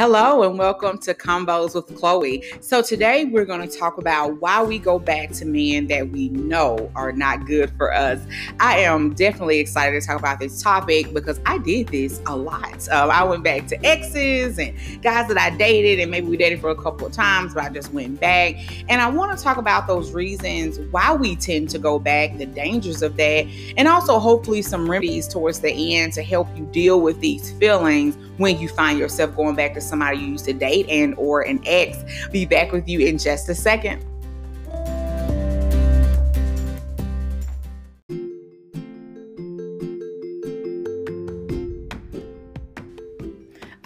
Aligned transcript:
Hello 0.00 0.44
and 0.44 0.58
welcome 0.58 0.96
to 1.00 1.12
Combos 1.12 1.74
with 1.74 1.94
Chloe. 1.98 2.42
So, 2.62 2.80
today 2.80 3.26
we're 3.26 3.44
going 3.44 3.60
to 3.60 3.78
talk 3.78 3.98
about 3.98 4.40
why 4.40 4.62
we 4.62 4.78
go 4.78 4.98
back 4.98 5.30
to 5.32 5.44
men 5.44 5.88
that 5.88 6.08
we 6.08 6.30
know 6.30 6.90
are 6.96 7.12
not 7.12 7.44
good 7.44 7.70
for 7.76 7.92
us. 7.92 8.18
I 8.60 8.78
am 8.78 9.12
definitely 9.12 9.58
excited 9.58 10.00
to 10.00 10.06
talk 10.06 10.18
about 10.18 10.40
this 10.40 10.62
topic 10.62 11.12
because 11.12 11.38
I 11.44 11.58
did 11.58 11.88
this 11.88 12.22
a 12.24 12.34
lot. 12.34 12.88
Um, 12.88 13.10
I 13.10 13.22
went 13.24 13.44
back 13.44 13.66
to 13.66 13.84
exes 13.84 14.58
and 14.58 14.74
guys 15.02 15.28
that 15.28 15.36
I 15.36 15.54
dated, 15.54 16.00
and 16.00 16.10
maybe 16.10 16.28
we 16.28 16.38
dated 16.38 16.62
for 16.62 16.70
a 16.70 16.82
couple 16.82 17.06
of 17.06 17.12
times, 17.12 17.52
but 17.52 17.64
I 17.64 17.68
just 17.68 17.92
went 17.92 18.18
back. 18.18 18.54
And 18.88 19.02
I 19.02 19.10
want 19.10 19.36
to 19.36 19.44
talk 19.44 19.58
about 19.58 19.86
those 19.86 20.12
reasons 20.12 20.78
why 20.92 21.12
we 21.12 21.36
tend 21.36 21.68
to 21.68 21.78
go 21.78 21.98
back, 21.98 22.38
the 22.38 22.46
dangers 22.46 23.02
of 23.02 23.18
that, 23.18 23.46
and 23.76 23.86
also 23.86 24.18
hopefully 24.18 24.62
some 24.62 24.90
remedies 24.90 25.28
towards 25.28 25.60
the 25.60 25.94
end 25.94 26.14
to 26.14 26.22
help 26.22 26.48
you 26.56 26.64
deal 26.72 27.02
with 27.02 27.20
these 27.20 27.52
feelings 27.58 28.16
when 28.40 28.58
you 28.58 28.68
find 28.68 28.98
yourself 28.98 29.36
going 29.36 29.54
back 29.54 29.74
to 29.74 29.82
somebody 29.90 30.18
you 30.18 30.26
used 30.26 30.46
to 30.46 30.52
date 30.52 30.88
and 30.88 31.14
or 31.16 31.42
an 31.42 31.60
ex. 31.66 31.98
Be 32.30 32.46
back 32.46 32.72
with 32.72 32.88
you 32.88 33.00
in 33.00 33.18
just 33.18 33.48
a 33.48 33.54
second. 33.54 34.04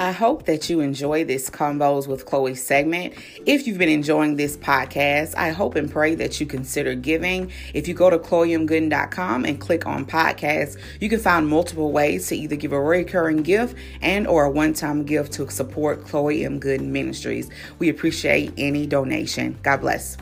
I 0.04 0.12
hope 0.12 0.44
that 0.44 0.68
you 0.68 0.80
enjoy 0.80 1.24
this 1.24 1.48
Combos 1.48 2.06
with 2.06 2.26
Chloe 2.26 2.54
segment. 2.54 3.14
If 3.46 3.66
you've 3.66 3.78
been 3.78 3.88
enjoying 3.88 4.36
this 4.36 4.54
podcast, 4.54 5.34
I 5.34 5.48
hope 5.48 5.76
and 5.76 5.90
pray 5.90 6.14
that 6.16 6.38
you 6.38 6.44
consider 6.44 6.94
giving. 6.94 7.50
If 7.72 7.88
you 7.88 7.94
go 7.94 8.10
to 8.10 8.18
chloemgooden.com 8.18 9.46
and 9.46 9.58
click 9.58 9.86
on 9.86 10.04
podcast, 10.04 10.78
you 11.00 11.08
can 11.08 11.20
find 11.20 11.48
multiple 11.48 11.90
ways 11.90 12.26
to 12.26 12.36
either 12.36 12.54
give 12.54 12.72
a 12.72 12.80
recurring 12.82 13.42
gift 13.42 13.78
and 14.02 14.26
or 14.26 14.44
a 14.44 14.50
one-time 14.50 15.04
gift 15.04 15.32
to 15.34 15.48
support 15.48 16.04
Chloe 16.04 16.44
M. 16.44 16.60
Gooden 16.60 16.88
Ministries. 16.88 17.48
We 17.78 17.88
appreciate 17.88 18.52
any 18.58 18.86
donation. 18.86 19.58
God 19.62 19.80
bless. 19.80 20.18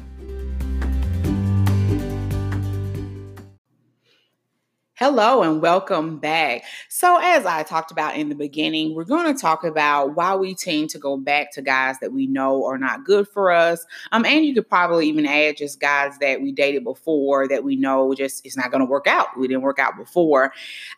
Hello 5.03 5.43
and 5.43 5.61
welcome 5.61 6.19
back. 6.19 6.63
So, 6.89 7.19
as 7.21 7.45
I 7.45 7.65
talked 7.65 7.91
about 7.91 8.15
in 8.15 8.29
the 8.29 8.37
beginning, 8.37 8.95
we're 8.95 9.03
going 9.03 9.35
to 9.35 9.41
talk 9.41 9.65
about 9.65 10.15
why 10.15 10.37
we 10.37 10.55
tend 10.55 10.91
to 10.91 10.99
go 11.01 11.17
back 11.17 11.51
to 11.55 11.61
guys 11.61 11.99
that 11.99 12.13
we 12.13 12.29
know 12.29 12.65
are 12.67 12.79
not 12.79 13.05
good 13.05 13.27
for 13.27 13.51
us. 13.51 13.85
Um, 14.13 14.25
and 14.25 14.45
you 14.45 14.55
could 14.55 14.69
probably 14.69 15.09
even 15.09 15.27
add 15.27 15.57
just 15.57 15.81
guys 15.81 16.17
that 16.21 16.41
we 16.41 16.53
dated 16.53 16.85
before 16.85 17.49
that 17.49 17.65
we 17.65 17.75
know 17.75 18.15
just 18.15 18.47
it's 18.47 18.57
not 18.57 18.71
going 18.71 18.79
to 18.79 18.87
work 18.87 19.09
out. 19.09 19.37
We 19.37 19.49
didn't 19.49 19.63
work 19.63 19.81
out 19.81 19.97
before. 19.97 20.53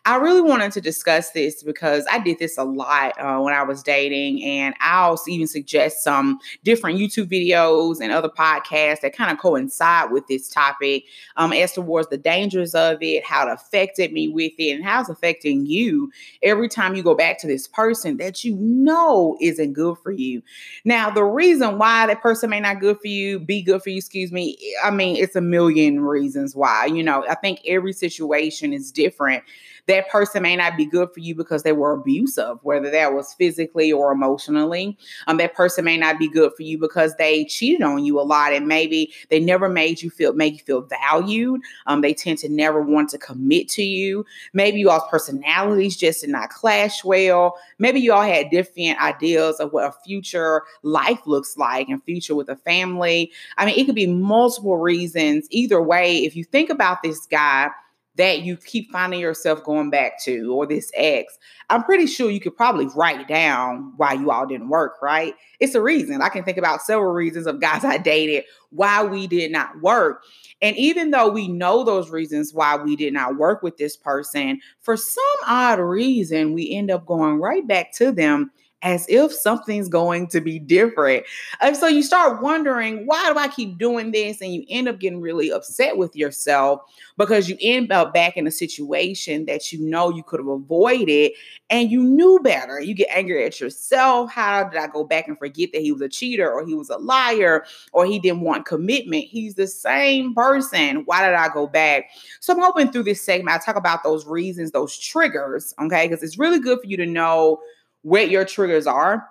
I 0.05 0.17
really 0.17 0.41
wanted 0.41 0.71
to 0.73 0.81
discuss 0.81 1.31
this 1.31 1.63
because 1.63 2.05
I 2.11 2.19
did 2.19 2.37
this 2.37 2.59
a 2.59 2.63
lot 2.63 3.19
uh, 3.19 3.39
when 3.39 3.55
I 3.55 3.63
was 3.63 3.81
dating, 3.81 4.43
and 4.43 4.75
I'll 4.81 5.19
even 5.27 5.47
suggest 5.47 6.03
some 6.03 6.37
different 6.63 6.99
YouTube 6.99 7.31
videos 7.31 8.01
and 8.01 8.11
other 8.11 8.29
podcasts 8.29 9.01
that 9.01 9.15
kind 9.15 9.31
of 9.31 9.39
coincide 9.39 10.11
with 10.11 10.27
this 10.27 10.47
topic 10.47 11.05
um, 11.37 11.53
as 11.53 11.73
towards 11.73 12.09
the 12.09 12.19
dangers 12.19 12.75
of 12.75 12.99
it, 13.01 13.25
how 13.25 13.45
to 13.45 13.53
affect 13.53 13.94
affected 13.95 14.13
me 14.13 14.27
with 14.27 14.53
it 14.57 14.71
and 14.71 14.83
how 14.83 15.01
it's 15.01 15.09
affecting 15.09 15.65
you 15.65 16.11
every 16.43 16.67
time 16.67 16.95
you 16.95 17.03
go 17.03 17.15
back 17.15 17.37
to 17.39 17.47
this 17.47 17.67
person 17.67 18.17
that 18.17 18.43
you 18.43 18.55
know 18.55 19.37
isn't 19.41 19.73
good 19.73 19.97
for 20.03 20.11
you. 20.11 20.41
Now, 20.83 21.09
the 21.09 21.23
reason 21.23 21.77
why 21.77 22.07
that 22.07 22.21
person 22.21 22.49
may 22.49 22.59
not 22.59 22.79
good 22.79 22.99
for 22.99 23.07
you, 23.07 23.39
be 23.39 23.61
good 23.61 23.81
for 23.81 23.89
you, 23.89 23.97
excuse 23.97 24.31
me, 24.31 24.57
I 24.83 24.91
mean, 24.91 25.15
it's 25.15 25.35
a 25.35 25.41
million 25.41 26.01
reasons 26.01 26.55
why. 26.55 26.85
You 26.85 27.03
know, 27.03 27.25
I 27.29 27.35
think 27.35 27.61
every 27.65 27.93
situation 27.93 28.73
is 28.73 28.91
different 28.91 29.43
that 29.87 30.09
person 30.09 30.43
may 30.43 30.55
not 30.55 30.77
be 30.77 30.85
good 30.85 31.09
for 31.13 31.19
you 31.19 31.35
because 31.35 31.63
they 31.63 31.71
were 31.71 31.93
abusive, 31.93 32.57
whether 32.63 32.89
that 32.89 33.13
was 33.13 33.33
physically 33.33 33.91
or 33.91 34.11
emotionally. 34.11 34.97
Um, 35.27 35.37
that 35.37 35.53
person 35.53 35.85
may 35.85 35.97
not 35.97 36.17
be 36.17 36.27
good 36.27 36.51
for 36.55 36.63
you 36.63 36.77
because 36.77 37.15
they 37.15 37.45
cheated 37.45 37.83
on 37.83 38.03
you 38.03 38.19
a 38.19 38.23
lot 38.23 38.53
and 38.53 38.67
maybe 38.67 39.13
they 39.29 39.39
never 39.39 39.69
made 39.69 40.01
you 40.01 40.09
feel 40.09 40.33
make 40.33 40.53
you 40.53 40.59
feel 40.59 40.81
valued. 40.81 41.61
Um, 41.85 42.01
they 42.01 42.13
tend 42.13 42.39
to 42.39 42.49
never 42.49 42.81
want 42.81 43.09
to 43.11 43.17
commit 43.17 43.69
to 43.69 43.83
you. 43.83 44.25
Maybe 44.53 44.79
you 44.79 44.89
all's 44.89 45.03
personalities 45.09 45.97
just 45.97 46.21
did 46.21 46.31
not 46.31 46.49
clash 46.49 47.03
well. 47.03 47.57
Maybe 47.77 47.99
you 47.99 48.13
all 48.13 48.23
had 48.23 48.49
different 48.49 48.99
ideas 49.01 49.59
of 49.59 49.71
what 49.71 49.85
a 49.85 49.93
future 50.03 50.63
life 50.83 51.21
looks 51.25 51.57
like 51.57 51.89
and 51.89 52.03
future 52.03 52.35
with 52.35 52.49
a 52.49 52.55
family. 52.55 53.31
I 53.57 53.65
mean, 53.65 53.77
it 53.77 53.85
could 53.85 53.95
be 53.95 54.07
multiple 54.07 54.77
reasons. 54.77 55.47
Either 55.51 55.81
way, 55.81 56.25
if 56.25 56.35
you 56.35 56.43
think 56.43 56.69
about 56.69 57.03
this 57.03 57.25
guy 57.25 57.69
that 58.17 58.41
you 58.41 58.57
keep 58.57 58.91
finding 58.91 59.19
yourself 59.19 59.63
going 59.63 59.89
back 59.89 60.21
to 60.23 60.53
or 60.53 60.65
this 60.65 60.91
ex, 60.93 61.37
I'm 61.69 61.83
pretty 61.83 62.07
sure 62.07 62.29
you 62.29 62.39
could 62.39 62.55
probably 62.55 62.87
write 62.95 63.27
down 63.27 63.93
why 63.97 64.13
you 64.13 64.31
all 64.31 64.45
didn't 64.45 64.69
work, 64.69 65.01
right? 65.01 65.33
It's 65.59 65.75
a 65.75 65.81
reason. 65.81 66.21
I 66.21 66.29
can 66.29 66.43
think 66.43 66.57
about 66.57 66.81
several 66.81 67.11
reasons 67.11 67.47
of 67.47 67.59
guys 67.59 67.83
I 67.85 67.97
dated 67.97 68.45
why 68.69 69.03
we 69.03 69.27
did 69.27 69.51
not 69.51 69.81
work. 69.81 70.23
And 70.61 70.75
even 70.77 71.11
though 71.11 71.29
we 71.29 71.47
know 71.47 71.83
those 71.83 72.09
reasons 72.09 72.53
why 72.53 72.75
we 72.75 72.95
did 72.95 73.13
not 73.13 73.37
work 73.37 73.63
with 73.63 73.77
this 73.77 73.95
person, 73.95 74.59
for 74.81 74.97
some 74.97 75.23
odd 75.45 75.79
reason, 75.79 76.53
we 76.53 76.73
end 76.73 76.91
up 76.91 77.05
going 77.05 77.39
right 77.39 77.65
back 77.67 77.91
to 77.93 78.11
them 78.11 78.51
as 78.81 79.05
if 79.09 79.33
something's 79.33 79.89
going 79.89 80.27
to 80.27 80.39
be 80.39 80.59
different. 80.59 81.25
And 81.59 81.75
so 81.75 81.87
you 81.87 82.03
start 82.03 82.41
wondering, 82.41 83.07
why 83.07 83.31
do 83.31 83.39
I 83.39 83.47
keep 83.47 83.79
doing 83.79 84.11
this? 84.11 84.41
And 84.41 84.53
you 84.53 84.63
end 84.69 84.87
up 84.87 84.99
getting 84.99 85.21
really 85.21 85.51
upset 85.51 85.97
with 85.97 86.15
yourself 86.15 86.81
because 87.17 87.49
you 87.49 87.57
end 87.61 87.91
up 87.91 88.13
back 88.13 88.37
in 88.37 88.45
a 88.45 88.51
situation 88.51 89.45
that 89.45 89.71
you 89.71 89.81
know 89.81 90.09
you 90.09 90.21
could 90.21 90.39
have 90.39 90.47
avoided 90.47 91.31
and 91.71 91.89
you 91.89 92.03
knew 92.03 92.39
better. 92.43 92.79
You 92.79 92.93
get 92.93 93.07
angry 93.09 93.43
at 93.45 93.59
yourself. 93.59 94.31
How 94.31 94.65
did 94.65 94.79
I 94.79 94.87
go 94.87 95.03
back 95.03 95.27
and 95.27 95.37
forget 95.39 95.71
that 95.73 95.81
he 95.81 95.91
was 95.91 96.01
a 96.01 96.09
cheater 96.09 96.51
or 96.51 96.65
he 96.65 96.75
was 96.75 96.89
a 96.91 96.97
liar 96.97 97.65
or 97.91 98.05
he 98.05 98.19
didn't 98.19 98.41
want 98.41 98.67
commitment? 98.67 99.23
He's 99.23 99.55
the 99.55 99.67
same 99.67 100.35
person. 100.35 101.03
Why 101.05 101.25
did 101.25 101.33
I 101.35 101.49
go 101.49 101.65
back? 101.65 102.11
So 102.39 102.53
I'm 102.53 102.61
hoping 102.61 102.91
through 102.91 103.03
this 103.03 103.23
segment, 103.23 103.55
I 103.55 103.65
talk 103.65 103.77
about 103.77 104.03
those 104.03 104.27
reasons, 104.27 104.71
those 104.71 104.95
triggers, 104.95 105.73
okay? 105.81 106.07
Because 106.07 106.21
it's 106.21 106.37
really 106.37 106.59
good 106.59 106.79
for 106.81 106.87
you 106.87 106.97
to 106.97 107.05
know 107.07 107.59
what 108.05 108.29
your 108.29 108.45
triggers 108.45 108.85
are 108.85 109.27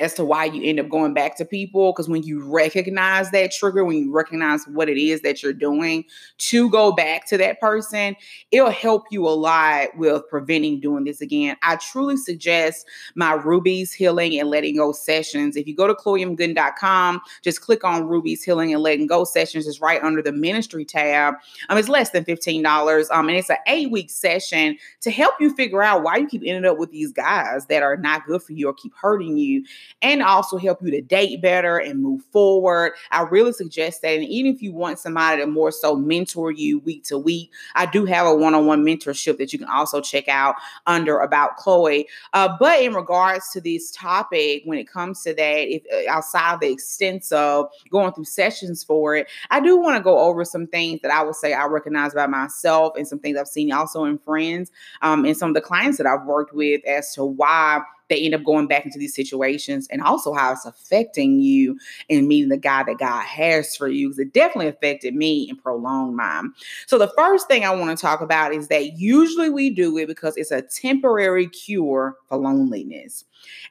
as 0.00 0.14
to 0.14 0.24
why 0.24 0.44
you 0.44 0.62
end 0.62 0.78
up 0.78 0.88
going 0.88 1.12
back 1.12 1.36
to 1.36 1.44
people. 1.44 1.92
Because 1.92 2.08
when 2.08 2.22
you 2.22 2.44
recognize 2.44 3.30
that 3.32 3.52
trigger, 3.52 3.84
when 3.84 3.96
you 3.96 4.12
recognize 4.12 4.66
what 4.68 4.88
it 4.88 4.98
is 4.98 5.22
that 5.22 5.42
you're 5.42 5.52
doing 5.52 6.04
to 6.38 6.70
go 6.70 6.92
back 6.92 7.26
to 7.28 7.38
that 7.38 7.60
person, 7.60 8.14
it'll 8.50 8.70
help 8.70 9.04
you 9.10 9.26
a 9.26 9.30
lot 9.30 9.88
with 9.96 10.22
preventing 10.28 10.80
doing 10.80 11.04
this 11.04 11.20
again. 11.20 11.56
I 11.62 11.76
truly 11.76 12.16
suggest 12.16 12.86
my 13.14 13.32
Ruby's 13.32 13.92
Healing 13.92 14.38
and 14.38 14.48
Letting 14.48 14.76
Go 14.76 14.92
sessions. 14.92 15.56
If 15.56 15.66
you 15.66 15.74
go 15.74 15.86
to 15.86 15.94
chloemgooden.com, 15.94 17.20
just 17.42 17.60
click 17.60 17.84
on 17.84 18.06
Ruby's 18.06 18.42
Healing 18.42 18.72
and 18.72 18.82
Letting 18.82 19.06
Go 19.06 19.24
sessions. 19.24 19.66
It's 19.66 19.80
right 19.80 20.02
under 20.02 20.22
the 20.22 20.32
ministry 20.32 20.84
tab. 20.84 21.34
Um, 21.68 21.78
it's 21.78 21.88
less 21.88 22.10
than 22.10 22.24
$15. 22.24 23.06
Um, 23.10 23.28
and 23.28 23.36
it's 23.36 23.50
an 23.50 23.56
eight 23.66 23.90
week 23.90 24.10
session 24.10 24.78
to 25.00 25.10
help 25.10 25.34
you 25.40 25.54
figure 25.54 25.82
out 25.82 26.02
why 26.02 26.16
you 26.16 26.26
keep 26.26 26.42
ending 26.44 26.64
up 26.64 26.78
with 26.78 26.90
these 26.90 27.12
guys 27.12 27.66
that 27.66 27.82
are 27.82 27.96
not 27.96 28.26
good 28.26 28.42
for 28.42 28.52
you 28.52 28.68
or 28.68 28.74
keep 28.74 28.94
hurting 28.94 29.36
you 29.36 29.64
and 30.02 30.22
also 30.22 30.56
help 30.56 30.82
you 30.82 30.90
to 30.90 31.00
date 31.00 31.42
better 31.42 31.78
and 31.78 32.02
move 32.02 32.22
forward. 32.32 32.92
I 33.10 33.22
really 33.22 33.52
suggest 33.52 34.02
that. 34.02 34.14
And 34.14 34.24
even 34.24 34.54
if 34.54 34.62
you 34.62 34.72
want 34.72 34.98
somebody 34.98 35.40
to 35.40 35.46
more 35.46 35.70
so 35.70 35.96
mentor 35.96 36.50
you 36.50 36.78
week 36.80 37.04
to 37.04 37.18
week, 37.18 37.50
I 37.74 37.86
do 37.86 38.04
have 38.04 38.26
a 38.26 38.34
one 38.34 38.54
on 38.54 38.66
one 38.66 38.84
mentorship 38.84 39.38
that 39.38 39.52
you 39.52 39.58
can 39.58 39.68
also 39.68 40.00
check 40.00 40.28
out 40.28 40.54
under 40.86 41.18
About 41.18 41.56
Chloe. 41.56 42.08
Uh, 42.32 42.56
but 42.58 42.80
in 42.80 42.94
regards 42.94 43.50
to 43.50 43.60
this 43.60 43.90
topic, 43.90 44.62
when 44.64 44.78
it 44.78 44.88
comes 44.88 45.22
to 45.22 45.34
that, 45.34 45.68
if 45.68 45.82
uh, 45.92 46.10
outside 46.10 46.60
the 46.60 46.70
extent 46.70 47.30
of 47.32 47.68
going 47.90 48.12
through 48.12 48.24
sessions 48.24 48.84
for 48.84 49.16
it, 49.16 49.28
I 49.50 49.60
do 49.60 49.76
want 49.76 49.96
to 49.96 50.02
go 50.02 50.18
over 50.18 50.44
some 50.44 50.66
things 50.66 51.00
that 51.02 51.10
I 51.10 51.22
would 51.22 51.34
say 51.34 51.52
I 51.52 51.66
recognize 51.66 52.12
about 52.12 52.30
myself 52.30 52.94
and 52.96 53.06
some 53.06 53.18
things 53.18 53.38
I've 53.38 53.48
seen 53.48 53.72
also 53.72 54.04
in 54.04 54.18
friends 54.18 54.70
um, 55.02 55.24
and 55.24 55.36
some 55.36 55.50
of 55.50 55.54
the 55.54 55.60
clients 55.60 55.98
that 55.98 56.06
I've 56.06 56.26
worked 56.26 56.54
with 56.54 56.84
as 56.86 57.12
to 57.14 57.24
why 57.24 57.80
they 58.08 58.20
end 58.20 58.34
up 58.34 58.44
going 58.44 58.66
back 58.66 58.84
into 58.84 58.98
these 58.98 59.14
situations 59.14 59.86
and 59.90 60.02
also 60.02 60.32
how 60.32 60.52
it's 60.52 60.66
affecting 60.66 61.40
you 61.40 61.78
and 62.08 62.26
meeting 62.26 62.48
the 62.48 62.56
guy 62.56 62.82
that 62.84 62.98
God 62.98 63.22
has 63.24 63.76
for 63.76 63.88
you. 63.88 64.08
Because 64.08 64.18
it 64.20 64.32
definitely 64.32 64.68
affected 64.68 65.14
me 65.14 65.48
and 65.48 65.62
prolonged 65.62 66.16
mine. 66.16 66.52
So 66.86 66.98
the 66.98 67.12
first 67.16 67.48
thing 67.48 67.64
I 67.64 67.74
want 67.74 67.96
to 67.96 68.00
talk 68.00 68.20
about 68.20 68.54
is 68.54 68.68
that 68.68 68.98
usually 68.98 69.50
we 69.50 69.70
do 69.70 69.96
it 69.98 70.06
because 70.06 70.36
it's 70.36 70.50
a 70.50 70.62
temporary 70.62 71.48
cure 71.48 72.16
for 72.28 72.38
loneliness. 72.38 73.24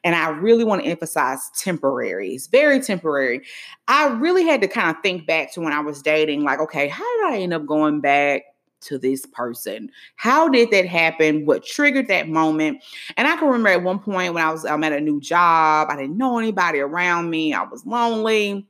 And 0.04 0.14
I 0.14 0.30
really 0.30 0.64
want 0.64 0.82
to 0.82 0.88
emphasize 0.88 1.50
temporary. 1.56 2.34
It's 2.34 2.46
very 2.46 2.80
temporary. 2.80 3.42
I 3.86 4.08
really 4.08 4.44
had 4.44 4.60
to 4.62 4.68
kind 4.68 4.94
of 4.94 5.02
think 5.02 5.26
back 5.26 5.52
to 5.52 5.60
when 5.60 5.72
I 5.72 5.80
was 5.80 6.02
dating, 6.02 6.44
like, 6.44 6.60
okay, 6.60 6.88
how 6.88 7.04
did 7.18 7.34
I 7.34 7.42
end 7.42 7.52
up 7.52 7.66
going 7.66 8.00
back 8.00 8.42
to 8.82 8.98
this 8.98 9.26
person. 9.26 9.90
How 10.16 10.48
did 10.48 10.70
that 10.70 10.86
happen? 10.86 11.46
What 11.46 11.64
triggered 11.64 12.08
that 12.08 12.28
moment? 12.28 12.82
And 13.16 13.26
I 13.26 13.36
can 13.36 13.48
remember 13.48 13.68
at 13.70 13.82
one 13.82 13.98
point 13.98 14.34
when 14.34 14.44
I 14.44 14.50
was 14.50 14.64
I'm 14.64 14.84
at 14.84 14.92
a 14.92 15.00
new 15.00 15.20
job, 15.20 15.88
I 15.90 15.96
didn't 15.96 16.18
know 16.18 16.38
anybody 16.38 16.80
around 16.80 17.30
me. 17.30 17.52
I 17.52 17.62
was 17.64 17.84
lonely. 17.86 18.66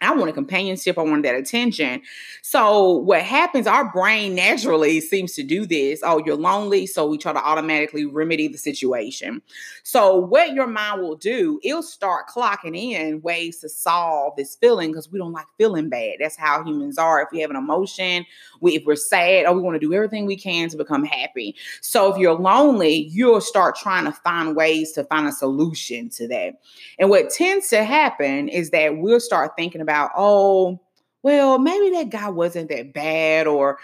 I 0.00 0.14
want 0.14 0.30
a 0.30 0.32
companionship. 0.32 0.98
I 0.98 1.02
want 1.02 1.22
that 1.24 1.34
attention. 1.34 2.00
So 2.42 2.92
what 2.92 3.22
happens, 3.22 3.66
our 3.66 3.92
brain 3.92 4.34
naturally 4.34 5.00
seems 5.00 5.34
to 5.34 5.42
do 5.42 5.66
this. 5.66 6.00
Oh, 6.02 6.22
you're 6.24 6.36
lonely. 6.36 6.86
So 6.86 7.06
we 7.06 7.18
try 7.18 7.34
to 7.34 7.38
automatically 7.38 8.06
remedy 8.06 8.48
the 8.48 8.56
situation. 8.56 9.42
So 9.82 10.16
what 10.16 10.54
your 10.54 10.66
mind 10.66 11.02
will 11.02 11.16
do, 11.16 11.60
it'll 11.62 11.82
start 11.82 12.28
clocking 12.28 12.76
in 12.76 13.20
ways 13.20 13.58
to 13.58 13.68
solve 13.68 14.34
this 14.36 14.56
feeling 14.56 14.90
because 14.90 15.10
we 15.10 15.18
don't 15.18 15.32
like 15.32 15.46
feeling 15.58 15.90
bad. 15.90 16.16
That's 16.18 16.36
how 16.36 16.64
humans 16.64 16.96
are. 16.96 17.20
If 17.20 17.28
we 17.30 17.40
have 17.40 17.50
an 17.50 17.56
emotion, 17.56 18.24
we, 18.60 18.76
if 18.76 18.84
we're 18.86 18.96
sad, 18.96 19.44
oh, 19.44 19.52
we 19.52 19.60
want 19.60 19.74
to 19.74 19.86
do 19.86 19.92
everything 19.92 20.24
we 20.24 20.36
can 20.36 20.70
to 20.70 20.78
become 20.78 21.04
happy. 21.04 21.56
So 21.82 22.10
if 22.10 22.18
you're 22.18 22.38
lonely, 22.38 23.08
you'll 23.10 23.40
start 23.42 23.76
trying 23.76 24.06
to 24.06 24.12
find 24.12 24.56
ways 24.56 24.92
to 24.92 25.04
find 25.04 25.26
a 25.26 25.32
solution 25.32 26.08
to 26.10 26.26
that. 26.28 26.54
And 26.98 27.10
what 27.10 27.30
tends 27.30 27.68
to 27.68 27.84
happen 27.84 28.48
is 28.48 28.70
that 28.70 28.96
we'll 28.96 29.20
start 29.20 29.52
thinking 29.56 29.80
about 29.80 29.89
about, 29.90 30.12
oh, 30.16 30.80
well, 31.22 31.58
maybe 31.58 31.90
that 31.96 32.10
guy 32.10 32.28
wasn't 32.28 32.70
that 32.70 32.94
bad, 32.94 33.46
or 33.46 33.78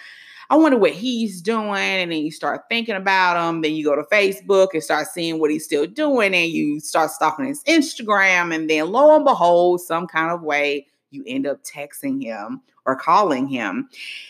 I 0.49 0.57
wonder 0.57 0.79
what 0.79 0.93
he's 0.93 1.43
doing. 1.43 1.75
And 1.75 2.13
then 2.13 2.21
you 2.21 2.31
start 2.31 2.63
thinking 2.71 2.95
about 2.95 3.49
him. 3.49 3.63
Then 3.63 3.75
you 3.75 3.85
go 3.85 3.97
to 3.97 4.05
Facebook 4.05 4.69
and 4.73 4.83
start 4.83 5.09
seeing 5.09 5.41
what 5.41 5.51
he's 5.51 5.65
still 5.65 5.87
doing. 5.87 6.35
And 6.35 6.51
you 6.51 6.79
start 6.79 7.11
stalking 7.11 7.47
his 7.47 7.65
Instagram. 7.65 8.55
And 8.55 8.71
then 8.71 8.91
lo 8.91 9.17
and 9.17 9.25
behold, 9.25 9.81
some 9.81 10.07
kind 10.07 10.31
of 10.31 10.43
way, 10.43 10.87
you 11.17 11.25
end 11.27 11.47
up 11.47 11.65
texting 11.65 12.23
him 12.23 12.61
or 12.87 12.95
calling 12.95 13.49
him. 13.49 13.89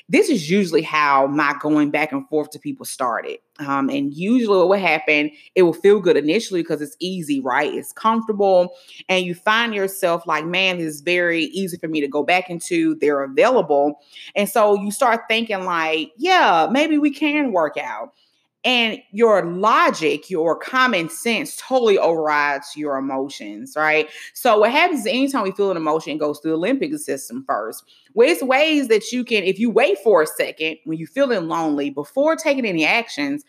This 0.08 0.28
is 0.28 0.50
usually 0.50 0.82
how 0.82 1.26
my 1.26 1.54
going 1.60 1.90
back 1.90 2.12
and 2.12 2.26
forth 2.28 2.50
to 2.50 2.58
people 2.58 2.86
started. 2.86 3.38
Um, 3.58 3.88
and 3.90 4.12
usually, 4.12 4.58
what 4.58 4.68
would 4.68 4.80
happen, 4.80 5.30
it 5.54 5.62
will 5.62 5.72
feel 5.72 6.00
good 6.00 6.16
initially 6.16 6.62
because 6.62 6.80
it's 6.80 6.96
easy, 6.98 7.40
right? 7.40 7.72
It's 7.72 7.92
comfortable. 7.92 8.74
And 9.08 9.24
you 9.24 9.34
find 9.34 9.74
yourself 9.74 10.26
like, 10.26 10.46
man, 10.46 10.78
this 10.78 10.86
is 10.86 11.00
very 11.00 11.44
easy 11.44 11.76
for 11.76 11.88
me 11.88 12.00
to 12.00 12.08
go 12.08 12.22
back 12.22 12.50
into. 12.50 12.96
They're 12.96 13.22
available. 13.22 14.00
And 14.34 14.48
so 14.48 14.80
you 14.80 14.90
start 14.90 15.22
thinking, 15.28 15.64
like, 15.64 16.12
yeah, 16.16 16.68
maybe 16.70 16.98
we 16.98 17.10
can 17.10 17.52
work 17.52 17.76
out 17.76 18.12
and 18.66 18.98
your 19.12 19.44
logic, 19.44 20.28
your 20.28 20.56
common 20.56 21.08
sense 21.08 21.56
totally 21.56 21.98
overrides 21.98 22.76
your 22.76 22.96
emotions, 22.96 23.74
right? 23.76 24.10
So 24.34 24.58
what 24.58 24.72
happens 24.72 25.02
is 25.02 25.06
anytime 25.06 25.44
we 25.44 25.52
feel 25.52 25.70
an 25.70 25.76
emotion, 25.76 26.14
it 26.14 26.18
goes 26.18 26.40
through 26.40 26.50
the 26.50 26.58
limbic 26.58 26.98
system 26.98 27.44
first. 27.46 27.84
Ways 28.14 28.42
ways 28.42 28.88
that 28.88 29.12
you 29.12 29.22
can, 29.22 29.44
if 29.44 29.60
you 29.60 29.70
wait 29.70 29.98
for 30.02 30.20
a 30.20 30.26
second 30.26 30.78
when 30.84 30.98
you're 30.98 31.06
feeling 31.06 31.46
lonely 31.46 31.90
before 31.90 32.34
taking 32.34 32.66
any 32.66 32.84
actions, 32.84 33.44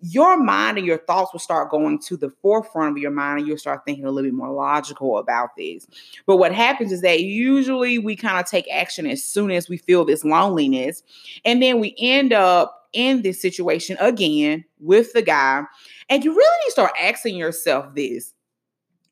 your 0.00 0.36
mind 0.36 0.76
and 0.76 0.86
your 0.86 0.98
thoughts 0.98 1.32
will 1.32 1.40
start 1.40 1.70
going 1.70 1.98
to 2.00 2.18
the 2.18 2.28
forefront 2.28 2.90
of 2.90 2.98
your 2.98 3.10
mind 3.10 3.38
and 3.38 3.48
you'll 3.48 3.56
start 3.56 3.86
thinking 3.86 4.04
a 4.04 4.10
little 4.10 4.30
bit 4.30 4.36
more 4.36 4.52
logical 4.52 5.16
about 5.16 5.56
these. 5.56 5.88
But 6.26 6.36
what 6.36 6.54
happens 6.54 6.92
is 6.92 7.00
that 7.00 7.22
usually 7.22 7.98
we 7.98 8.16
kind 8.16 8.38
of 8.38 8.44
take 8.44 8.66
action 8.70 9.06
as 9.06 9.24
soon 9.24 9.50
as 9.50 9.70
we 9.70 9.78
feel 9.78 10.04
this 10.04 10.26
loneliness. 10.26 11.02
And 11.46 11.62
then 11.62 11.80
we 11.80 11.94
end 11.98 12.34
up 12.34 12.77
in 12.92 13.22
this 13.22 13.40
situation 13.40 13.96
again 14.00 14.64
with 14.80 15.12
the 15.12 15.22
guy. 15.22 15.64
And 16.08 16.24
you 16.24 16.34
really 16.34 16.58
need 16.58 16.68
to 16.68 16.72
start 16.72 16.92
asking 17.00 17.36
yourself 17.36 17.94
this. 17.94 18.34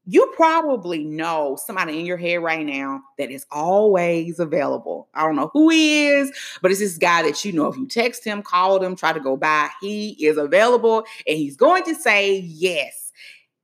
You 0.09 0.33
probably 0.37 1.03
know 1.03 1.59
somebody 1.65 1.99
in 1.99 2.07
your 2.07 2.17
head 2.17 2.41
right 2.41 2.65
now 2.65 3.01
that 3.19 3.31
is 3.31 3.45
always 3.51 4.39
available. 4.39 5.09
I 5.15 5.23
don't 5.23 5.35
know 5.35 5.51
who 5.53 5.69
he 5.69 6.07
is, 6.07 6.31
but 6.63 6.71
it's 6.71 6.79
this 6.79 6.97
guy 6.97 7.23
that 7.23 7.45
you 7.45 7.53
know 7.53 7.67
if 7.67 7.77
you 7.77 7.89
text 7.89 8.25
him, 8.25 8.43
call 8.43 8.81
him, 8.81 8.95
try 8.95 9.13
to 9.13 9.19
go 9.19 9.37
by, 9.37 9.69
he 9.81 10.11
is 10.25 10.37
available 10.37 11.05
and 11.27 11.37
he's 11.37 11.57
going 11.57 11.83
to 11.85 11.95
say 11.95 12.37
yes. 12.37 13.11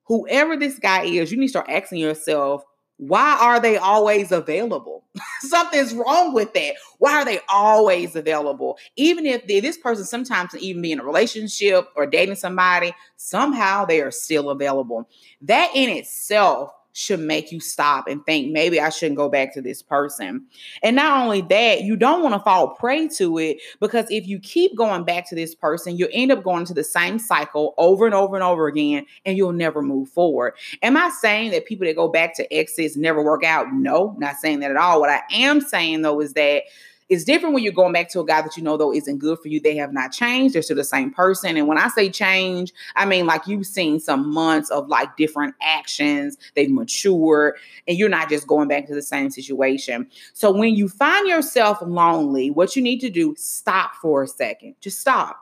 Whoever 0.06 0.56
this 0.56 0.80
guy 0.80 1.04
is, 1.04 1.30
you 1.30 1.38
need 1.38 1.46
to 1.46 1.50
start 1.50 1.68
asking 1.68 1.98
yourself, 1.98 2.64
why 2.96 3.38
are 3.40 3.60
they 3.60 3.76
always 3.76 4.32
available? 4.32 5.01
Something's 5.40 5.94
wrong 5.94 6.32
with 6.32 6.52
that. 6.54 6.74
Why 6.98 7.14
are 7.14 7.24
they 7.24 7.40
always 7.48 8.16
available? 8.16 8.78
Even 8.96 9.26
if 9.26 9.46
this 9.46 9.76
person 9.76 10.04
sometimes 10.04 10.56
even 10.56 10.82
be 10.82 10.92
in 10.92 11.00
a 11.00 11.04
relationship 11.04 11.88
or 11.96 12.06
dating 12.06 12.36
somebody, 12.36 12.94
somehow 13.16 13.84
they 13.84 14.00
are 14.00 14.10
still 14.10 14.50
available. 14.50 15.08
That 15.42 15.70
in 15.74 15.90
itself 15.90 16.72
should 16.92 17.20
make 17.20 17.50
you 17.50 17.60
stop 17.60 18.06
and 18.06 18.24
think 18.26 18.52
maybe 18.52 18.80
I 18.80 18.90
shouldn't 18.90 19.16
go 19.16 19.28
back 19.28 19.54
to 19.54 19.62
this 19.62 19.82
person. 19.82 20.46
And 20.82 20.96
not 20.96 21.22
only 21.22 21.40
that, 21.42 21.82
you 21.82 21.96
don't 21.96 22.22
want 22.22 22.34
to 22.34 22.40
fall 22.40 22.74
prey 22.74 23.08
to 23.08 23.38
it 23.38 23.58
because 23.80 24.06
if 24.10 24.26
you 24.26 24.38
keep 24.38 24.76
going 24.76 25.04
back 25.04 25.28
to 25.30 25.34
this 25.34 25.54
person, 25.54 25.96
you'll 25.96 26.08
end 26.12 26.32
up 26.32 26.42
going 26.42 26.64
to 26.66 26.74
the 26.74 26.84
same 26.84 27.18
cycle 27.18 27.74
over 27.78 28.04
and 28.04 28.14
over 28.14 28.34
and 28.34 28.44
over 28.44 28.66
again 28.66 29.06
and 29.24 29.36
you'll 29.36 29.52
never 29.52 29.82
move 29.82 30.08
forward. 30.08 30.54
Am 30.82 30.96
I 30.96 31.10
saying 31.10 31.50
that 31.52 31.66
people 31.66 31.86
that 31.86 31.96
go 31.96 32.08
back 32.08 32.34
to 32.36 32.54
exes 32.54 32.96
never 32.96 33.22
work 33.22 33.44
out? 33.44 33.72
No, 33.72 34.14
not 34.18 34.36
saying 34.36 34.60
that 34.60 34.70
at 34.70 34.76
all. 34.76 35.00
What 35.00 35.10
I 35.10 35.22
am 35.32 35.60
saying 35.60 36.02
though 36.02 36.20
is 36.20 36.34
that 36.34 36.64
it's 37.12 37.24
different 37.24 37.54
when 37.54 37.62
you're 37.62 37.74
going 37.74 37.92
back 37.92 38.08
to 38.08 38.20
a 38.20 38.24
guy 38.24 38.40
that 38.40 38.56
you 38.56 38.62
know 38.62 38.78
though 38.78 38.94
isn't 38.94 39.18
good 39.18 39.38
for 39.38 39.48
you. 39.48 39.60
They 39.60 39.76
have 39.76 39.92
not 39.92 40.12
changed. 40.12 40.54
They're 40.54 40.62
still 40.62 40.76
the 40.76 40.82
same 40.82 41.12
person. 41.12 41.58
And 41.58 41.68
when 41.68 41.76
I 41.76 41.88
say 41.88 42.08
change, 42.08 42.72
I 42.96 43.04
mean 43.04 43.26
like 43.26 43.46
you've 43.46 43.66
seen 43.66 44.00
some 44.00 44.32
months 44.32 44.70
of 44.70 44.88
like 44.88 45.14
different 45.18 45.54
actions. 45.60 46.38
They've 46.54 46.70
matured, 46.70 47.56
and 47.86 47.98
you're 47.98 48.08
not 48.08 48.30
just 48.30 48.46
going 48.46 48.68
back 48.68 48.86
to 48.86 48.94
the 48.94 49.02
same 49.02 49.28
situation. 49.28 50.08
So 50.32 50.50
when 50.50 50.74
you 50.74 50.88
find 50.88 51.28
yourself 51.28 51.78
lonely, 51.82 52.50
what 52.50 52.76
you 52.76 52.82
need 52.82 53.00
to 53.00 53.10
do, 53.10 53.34
stop 53.36 53.94
for 53.96 54.22
a 54.22 54.26
second. 54.26 54.76
Just 54.80 54.98
stop. 55.00 55.38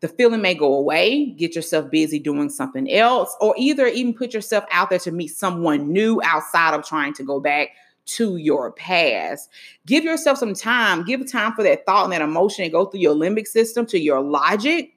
The 0.00 0.08
feeling 0.08 0.42
may 0.42 0.54
go 0.54 0.74
away, 0.74 1.26
get 1.26 1.54
yourself 1.54 1.88
busy 1.88 2.18
doing 2.18 2.50
something 2.50 2.90
else, 2.90 3.34
or 3.40 3.54
either 3.56 3.86
even 3.86 4.12
put 4.12 4.34
yourself 4.34 4.64
out 4.72 4.90
there 4.90 4.98
to 4.98 5.12
meet 5.12 5.28
someone 5.28 5.92
new 5.92 6.20
outside 6.24 6.74
of 6.74 6.84
trying 6.84 7.14
to 7.14 7.22
go 7.22 7.38
back 7.38 7.68
to 8.06 8.36
your 8.36 8.72
past. 8.72 9.50
Give 9.84 10.04
yourself 10.04 10.38
some 10.38 10.54
time. 10.54 11.04
Give 11.04 11.30
time 11.30 11.52
for 11.52 11.62
that 11.62 11.84
thought 11.86 12.04
and 12.04 12.12
that 12.12 12.22
emotion 12.22 12.64
and 12.64 12.72
go 12.72 12.86
through 12.86 13.00
your 13.00 13.14
limbic 13.14 13.46
system 13.46 13.86
to 13.86 13.98
your 13.98 14.20
logic. 14.20 14.94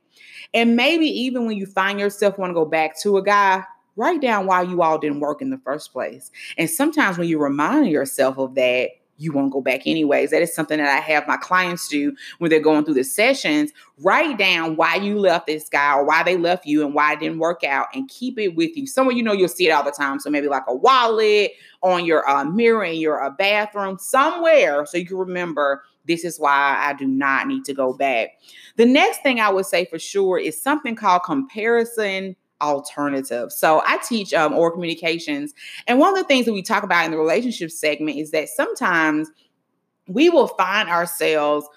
And 0.54 0.76
maybe 0.76 1.06
even 1.06 1.46
when 1.46 1.58
you 1.58 1.66
find 1.66 2.00
yourself 2.00 2.38
want 2.38 2.52
to 2.52 2.56
go 2.56 2.66
back 2.66 3.00
to 3.02 3.18
a 3.18 3.24
guy, 3.24 3.64
write 3.96 4.22
down 4.22 4.46
why 4.46 4.62
you 4.62 4.82
all 4.82 4.98
didn't 4.98 5.20
work 5.20 5.42
in 5.42 5.50
the 5.50 5.60
first 5.60 5.92
place. 5.92 6.32
And 6.58 6.70
sometimes 6.70 7.18
when 7.18 7.28
you 7.28 7.38
remind 7.38 7.88
yourself 7.90 8.38
of 8.38 8.56
that, 8.56 8.92
you 9.20 9.34
won't 9.34 9.52
go 9.52 9.62
back 9.62 9.86
anyways. 9.86 10.32
That 10.32 10.42
is 10.42 10.56
something 10.56 10.78
that 10.78 10.90
I 10.90 11.02
have 11.02 11.28
my 11.28 11.38
clients 11.38 11.88
do 11.88 12.16
when 12.40 12.50
they're 12.50 12.60
going 12.60 12.86
through 12.86 12.96
the 12.96 13.04
sessions. 13.04 13.72
Write 14.00 14.38
down 14.38 14.78
why 14.78 14.96
you 14.96 15.20
left 15.20 15.48
this 15.48 15.68
guy 15.68 15.94
or 15.94 16.06
why 16.06 16.24
they 16.24 16.38
left 16.38 16.66
you 16.66 16.86
and 16.86 16.94
why 16.94 17.14
it 17.14 17.20
didn't 17.20 17.40
work 17.40 17.64
out 17.64 17.88
and 17.94 18.10
keep 18.10 18.40
it 18.40 18.56
with 18.56 18.76
you. 18.76 18.88
Somewhere 18.88 19.16
you 19.16 19.22
know 19.22 19.34
you'll 19.34 19.50
see 19.50 19.68
it 19.68 19.72
all 19.72 19.84
the 19.84 19.92
time. 19.92 20.20
So 20.20 20.30
maybe 20.30 20.48
like 20.48 20.64
a 20.68 20.76
wallet 20.76 21.52
on 21.82 22.06
your 22.06 22.28
uh, 22.30 22.46
mirror 22.46 22.84
in 22.84 22.96
your 22.96 23.24
uh, 23.24 23.30
bathroom, 23.30 23.98
somewhere 24.00 24.86
so 24.86 24.98
you 24.98 25.06
can 25.06 25.18
remember 25.18 25.84
this 26.06 26.24
is 26.24 26.40
why 26.40 26.76
I 26.80 26.94
do 26.94 27.06
not 27.06 27.48
need 27.48 27.66
to 27.66 27.74
go 27.74 27.94
back. 27.94 28.40
The 28.78 28.86
next 28.86 29.22
thing 29.22 29.40
I 29.40 29.50
would 29.50 29.66
say 29.66 29.86
for 29.86 30.00
sure 30.00 30.40
is 30.40 30.62
something 30.62 30.96
called 30.96 31.24
comparison 31.24 32.36
alternative. 32.62 33.52
So 33.52 33.82
I 33.86 33.98
teach 33.98 34.34
um, 34.34 34.54
oral 34.54 34.72
communications. 34.72 35.54
And 35.88 36.00
one 36.00 36.12
of 36.12 36.18
the 36.18 36.28
things 36.28 36.46
that 36.46 36.54
we 36.54 36.62
talk 36.62 36.84
about 36.84 37.06
in 37.06 37.12
the 37.12 37.18
relationship 37.18 37.72
segment 37.72 38.18
is 38.18 38.32
that 38.32 38.50
sometimes 38.50 39.30
we 40.08 40.30
will 40.30 40.48
find 40.48 40.90
ourselves 40.90 41.68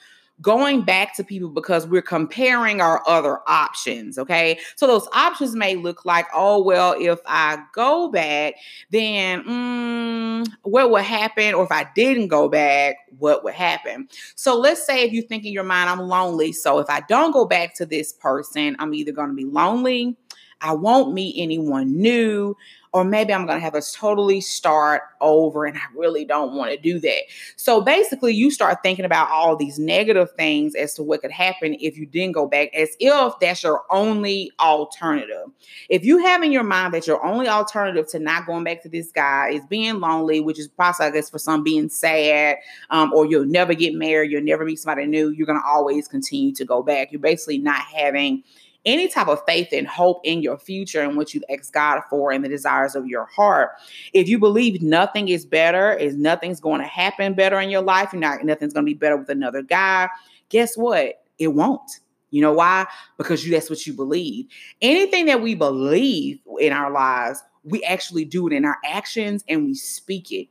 going 0.42 0.82
back 0.82 1.14
to 1.14 1.22
people 1.22 1.48
because 1.48 1.86
we're 1.86 2.02
comparing 2.02 2.80
our 2.80 3.02
other 3.06 3.38
options. 3.46 4.18
Okay. 4.18 4.58
So 4.76 4.86
those 4.86 5.06
options 5.12 5.54
may 5.54 5.76
look 5.76 6.04
like, 6.04 6.26
oh, 6.34 6.62
well, 6.62 6.94
if 6.98 7.20
I 7.26 7.62
go 7.72 8.10
back, 8.10 8.54
then 8.90 9.44
mm, 9.44 10.48
what 10.62 10.90
would 10.90 11.04
happen? 11.04 11.54
Or 11.54 11.64
if 11.64 11.70
I 11.70 11.86
didn't 11.94 12.28
go 12.28 12.48
back, 12.48 12.96
what 13.18 13.44
would 13.44 13.54
happen? 13.54 14.08
So 14.34 14.58
let's 14.58 14.84
say 14.84 15.04
if 15.04 15.12
you 15.12 15.22
think 15.22 15.44
in 15.44 15.52
your 15.52 15.64
mind, 15.64 15.88
I'm 15.88 16.00
lonely. 16.00 16.52
So 16.52 16.80
if 16.80 16.90
I 16.90 17.00
don't 17.08 17.32
go 17.32 17.44
back 17.44 17.74
to 17.76 17.86
this 17.86 18.12
person, 18.12 18.74
I'm 18.80 18.94
either 18.94 19.12
going 19.12 19.28
to 19.28 19.36
be 19.36 19.44
lonely 19.44 20.16
I 20.62 20.72
won't 20.72 21.12
meet 21.12 21.34
anyone 21.36 22.00
new, 22.00 22.56
or 22.92 23.04
maybe 23.04 23.32
I'm 23.32 23.46
going 23.46 23.58
to 23.58 23.64
have 23.64 23.74
a 23.74 23.80
totally 23.80 24.40
start 24.40 25.02
over 25.20 25.64
and 25.64 25.76
I 25.76 25.82
really 25.96 26.24
don't 26.26 26.54
want 26.54 26.72
to 26.72 26.76
do 26.76 27.00
that. 27.00 27.22
So 27.56 27.80
basically, 27.80 28.34
you 28.34 28.50
start 28.50 28.78
thinking 28.82 29.04
about 29.04 29.30
all 29.30 29.56
these 29.56 29.78
negative 29.78 30.30
things 30.32 30.74
as 30.74 30.94
to 30.94 31.02
what 31.02 31.22
could 31.22 31.30
happen 31.30 31.74
if 31.80 31.96
you 31.96 32.04
didn't 32.04 32.32
go 32.32 32.46
back, 32.46 32.68
as 32.74 32.90
if 33.00 33.32
that's 33.40 33.62
your 33.62 33.82
only 33.90 34.52
alternative. 34.60 35.46
If 35.88 36.04
you 36.04 36.18
have 36.18 36.42
in 36.42 36.52
your 36.52 36.64
mind 36.64 36.92
that 36.92 37.06
your 37.06 37.24
only 37.24 37.48
alternative 37.48 38.08
to 38.08 38.18
not 38.18 38.46
going 38.46 38.64
back 38.64 38.82
to 38.82 38.88
this 38.90 39.10
guy 39.10 39.50
is 39.50 39.64
being 39.66 40.00
lonely, 40.00 40.40
which 40.40 40.58
is 40.58 40.68
possibly, 40.68 41.06
I 41.06 41.10
guess, 41.12 41.30
for 41.30 41.38
some 41.38 41.64
being 41.64 41.88
sad, 41.88 42.58
um, 42.90 43.12
or 43.14 43.24
you'll 43.24 43.46
never 43.46 43.72
get 43.74 43.94
married, 43.94 44.30
you'll 44.30 44.42
never 44.42 44.64
meet 44.64 44.78
somebody 44.78 45.06
new, 45.06 45.30
you're 45.30 45.46
going 45.46 45.60
to 45.60 45.66
always 45.66 46.08
continue 46.08 46.52
to 46.54 46.64
go 46.64 46.82
back. 46.82 47.10
You're 47.10 47.20
basically 47.20 47.58
not 47.58 47.80
having 47.80 48.44
any 48.84 49.08
type 49.08 49.28
of 49.28 49.42
faith 49.46 49.68
and 49.72 49.86
hope 49.86 50.20
in 50.24 50.42
your 50.42 50.58
future 50.58 51.00
and 51.00 51.16
what 51.16 51.34
you 51.34 51.42
ask 51.50 51.72
God 51.72 52.00
for 52.10 52.32
and 52.32 52.44
the 52.44 52.48
desires 52.48 52.94
of 52.94 53.06
your 53.06 53.26
heart. 53.26 53.72
If 54.12 54.28
you 54.28 54.38
believe 54.38 54.82
nothing 54.82 55.28
is 55.28 55.46
better, 55.46 55.92
is 55.92 56.16
nothing's 56.16 56.60
going 56.60 56.80
to 56.80 56.86
happen 56.86 57.34
better 57.34 57.60
in 57.60 57.70
your 57.70 57.82
life, 57.82 58.12
you're 58.12 58.20
not 58.20 58.44
nothing's 58.44 58.72
going 58.72 58.86
to 58.86 58.90
be 58.90 58.94
better 58.94 59.16
with 59.16 59.28
another 59.28 59.62
guy, 59.62 60.08
guess 60.48 60.76
what? 60.76 61.24
It 61.38 61.48
won't. 61.48 62.00
You 62.30 62.40
know 62.40 62.52
why? 62.52 62.86
Because 63.18 63.44
you 63.44 63.52
that's 63.52 63.68
what 63.68 63.86
you 63.86 63.92
believe. 63.92 64.46
Anything 64.80 65.26
that 65.26 65.42
we 65.42 65.54
believe 65.54 66.40
in 66.60 66.72
our 66.72 66.90
lives, 66.90 67.42
we 67.64 67.84
actually 67.84 68.24
do 68.24 68.46
it 68.46 68.52
in 68.52 68.64
our 68.64 68.78
actions 68.84 69.44
and 69.48 69.66
we 69.66 69.74
speak 69.74 70.32
it. 70.32 70.48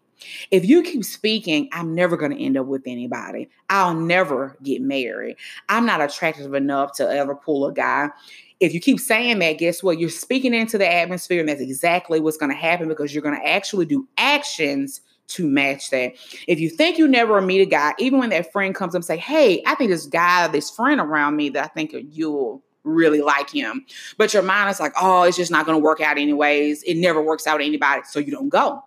If 0.52 0.66
you 0.66 0.84
keep 0.84 1.04
speaking, 1.04 1.70
I'm 1.72 1.94
never 1.96 2.18
going 2.18 2.32
to 2.32 2.42
end 2.42 2.58
up 2.58 2.66
with 2.66 2.84
anybody. 2.86 3.50
I'll 3.70 3.94
never 3.94 4.58
get 4.64 4.82
married. 4.82 5.38
I'm 5.70 5.86
not 5.86 6.02
attractive 6.02 6.54
enough 6.54 6.94
to 6.98 7.10
ever 7.10 7.36
pull 7.36 7.66
a 7.66 7.74
guy. 7.74 8.10
If 8.60 8.74
you 8.74 8.80
keep 8.80 9.00
saying 9.00 9.40
that, 9.40 9.58
guess 9.58 9.82
what? 9.82 10.00
You're 10.00 10.10
speaking 10.10 10.54
into 10.54 10.78
the 10.78 10.92
atmosphere, 10.92 11.40
and 11.40 11.50
that's 11.50 11.62
exactly 11.62 12.20
what's 12.20 12.38
going 12.38 12.52
to 12.52 12.58
happen 12.58 12.88
because 12.88 13.14
you're 13.14 13.24
going 13.24 13.40
to 13.40 13.48
actually 13.48 13.86
do 13.86 14.08
actions 14.18 15.02
to 15.30 15.48
match 15.48 15.90
that. 15.90 16.14
If 16.48 16.60
you 16.60 16.70
think 16.70 16.98
you 16.98 17.08
never 17.08 17.42
meet 17.42 17.62
a 17.62 17.66
guy, 17.66 17.94
even 17.98 18.20
when 18.20 18.30
that 18.30 18.52
friend 18.52 18.76
comes 18.76 18.94
up 18.94 19.00
and 19.00 19.06
say, 19.06 19.18
Hey, 19.18 19.64
I 19.66 19.76
think 19.76 19.90
this 19.90 20.06
guy, 20.06 20.48
this 20.48 20.70
friend 20.70 21.00
around 21.00 21.38
me 21.38 21.50
that 21.50 21.64
I 21.64 21.68
think 21.68 21.96
you'll 22.12 22.62
really 22.84 23.22
like 23.22 23.50
him. 23.50 23.86
But 24.18 24.34
your 24.34 24.44
mind 24.44 24.70
is 24.70 24.80
like, 24.80 24.94
oh, 25.00 25.24
it's 25.24 25.38
just 25.38 25.52
not 25.52 25.66
going 25.66 25.78
to 25.78 25.84
work 25.84 26.02
out 26.02 26.18
anyways. 26.18 26.84
It 26.84 26.96
never 26.96 27.22
works 27.22 27.48
out 27.48 27.62
anybody. 27.62 28.02
So 28.06 28.20
you 28.20 28.32
don't 28.32 28.50
go. 28.50 28.84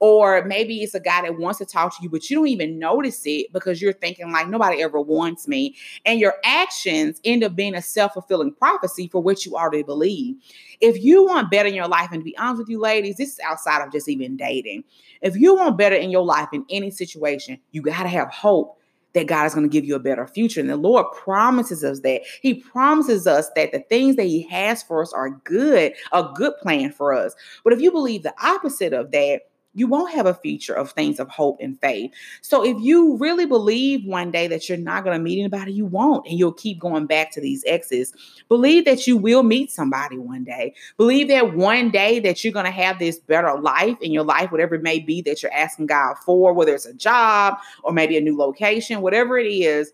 Or 0.00 0.44
maybe 0.44 0.82
it's 0.82 0.94
a 0.94 1.00
guy 1.00 1.22
that 1.22 1.38
wants 1.38 1.58
to 1.58 1.66
talk 1.66 1.96
to 1.96 2.02
you, 2.02 2.08
but 2.08 2.30
you 2.30 2.36
don't 2.36 2.46
even 2.46 2.78
notice 2.78 3.22
it 3.24 3.52
because 3.52 3.82
you're 3.82 3.92
thinking, 3.92 4.30
like, 4.30 4.48
nobody 4.48 4.80
ever 4.80 5.00
wants 5.00 5.48
me. 5.48 5.74
And 6.04 6.20
your 6.20 6.34
actions 6.44 7.20
end 7.24 7.42
up 7.42 7.56
being 7.56 7.74
a 7.74 7.82
self 7.82 8.12
fulfilling 8.12 8.54
prophecy 8.54 9.08
for 9.08 9.20
what 9.20 9.44
you 9.44 9.56
already 9.56 9.82
believe. 9.82 10.36
If 10.80 11.02
you 11.02 11.26
want 11.26 11.50
better 11.50 11.68
in 11.68 11.74
your 11.74 11.88
life, 11.88 12.10
and 12.12 12.20
to 12.20 12.24
be 12.24 12.36
honest 12.38 12.60
with 12.60 12.68
you, 12.68 12.80
ladies, 12.80 13.16
this 13.16 13.30
is 13.30 13.40
outside 13.44 13.84
of 13.84 13.90
just 13.90 14.08
even 14.08 14.36
dating. 14.36 14.84
If 15.20 15.36
you 15.36 15.56
want 15.56 15.76
better 15.76 15.96
in 15.96 16.10
your 16.10 16.24
life 16.24 16.48
in 16.52 16.64
any 16.70 16.90
situation, 16.90 17.58
you 17.72 17.82
got 17.82 18.04
to 18.04 18.08
have 18.08 18.30
hope 18.30 18.78
that 19.14 19.26
God 19.26 19.46
is 19.46 19.54
going 19.54 19.68
to 19.68 19.72
give 19.72 19.84
you 19.84 19.94
a 19.96 20.00
better 20.00 20.26
future. 20.26 20.60
And 20.60 20.70
the 20.70 20.76
Lord 20.76 21.06
promises 21.12 21.82
us 21.82 22.00
that. 22.00 22.22
He 22.40 22.54
promises 22.54 23.26
us 23.26 23.50
that 23.56 23.72
the 23.72 23.80
things 23.80 24.16
that 24.16 24.26
He 24.26 24.42
has 24.48 24.82
for 24.82 25.02
us 25.02 25.12
are 25.12 25.30
good, 25.44 25.92
a 26.12 26.30
good 26.34 26.52
plan 26.62 26.92
for 26.92 27.12
us. 27.14 27.34
But 27.64 27.72
if 27.72 27.80
you 27.80 27.90
believe 27.90 28.22
the 28.22 28.34
opposite 28.40 28.92
of 28.92 29.10
that, 29.12 29.42
you 29.78 29.86
won't 29.86 30.12
have 30.12 30.26
a 30.26 30.34
future 30.34 30.74
of 30.74 30.92
things 30.92 31.18
of 31.18 31.28
hope 31.28 31.58
and 31.60 31.80
faith. 31.80 32.12
So 32.42 32.64
if 32.64 32.76
you 32.80 33.16
really 33.16 33.46
believe 33.46 34.04
one 34.04 34.30
day 34.30 34.46
that 34.48 34.68
you're 34.68 34.78
not 34.78 35.04
going 35.04 35.16
to 35.16 35.22
meet 35.22 35.38
anybody, 35.38 35.72
you 35.72 35.86
won't, 35.86 36.26
and 36.26 36.38
you'll 36.38 36.52
keep 36.52 36.78
going 36.78 37.06
back 37.06 37.30
to 37.32 37.40
these 37.40 37.64
exes. 37.66 38.12
Believe 38.48 38.84
that 38.84 39.06
you 39.06 39.16
will 39.16 39.42
meet 39.42 39.70
somebody 39.70 40.18
one 40.18 40.44
day. 40.44 40.74
Believe 40.96 41.28
that 41.28 41.54
one 41.54 41.90
day 41.90 42.20
that 42.20 42.42
you're 42.42 42.52
going 42.52 42.64
to 42.64 42.70
have 42.70 42.98
this 42.98 43.18
better 43.18 43.58
life 43.60 43.96
in 44.00 44.12
your 44.12 44.24
life, 44.24 44.50
whatever 44.50 44.74
it 44.74 44.82
may 44.82 44.98
be 44.98 45.22
that 45.22 45.42
you're 45.42 45.52
asking 45.52 45.86
God 45.86 46.14
for, 46.24 46.52
whether 46.52 46.74
it's 46.74 46.86
a 46.86 46.94
job 46.94 47.54
or 47.82 47.92
maybe 47.92 48.16
a 48.16 48.20
new 48.20 48.36
location, 48.36 49.00
whatever 49.00 49.38
it 49.38 49.46
is 49.46 49.92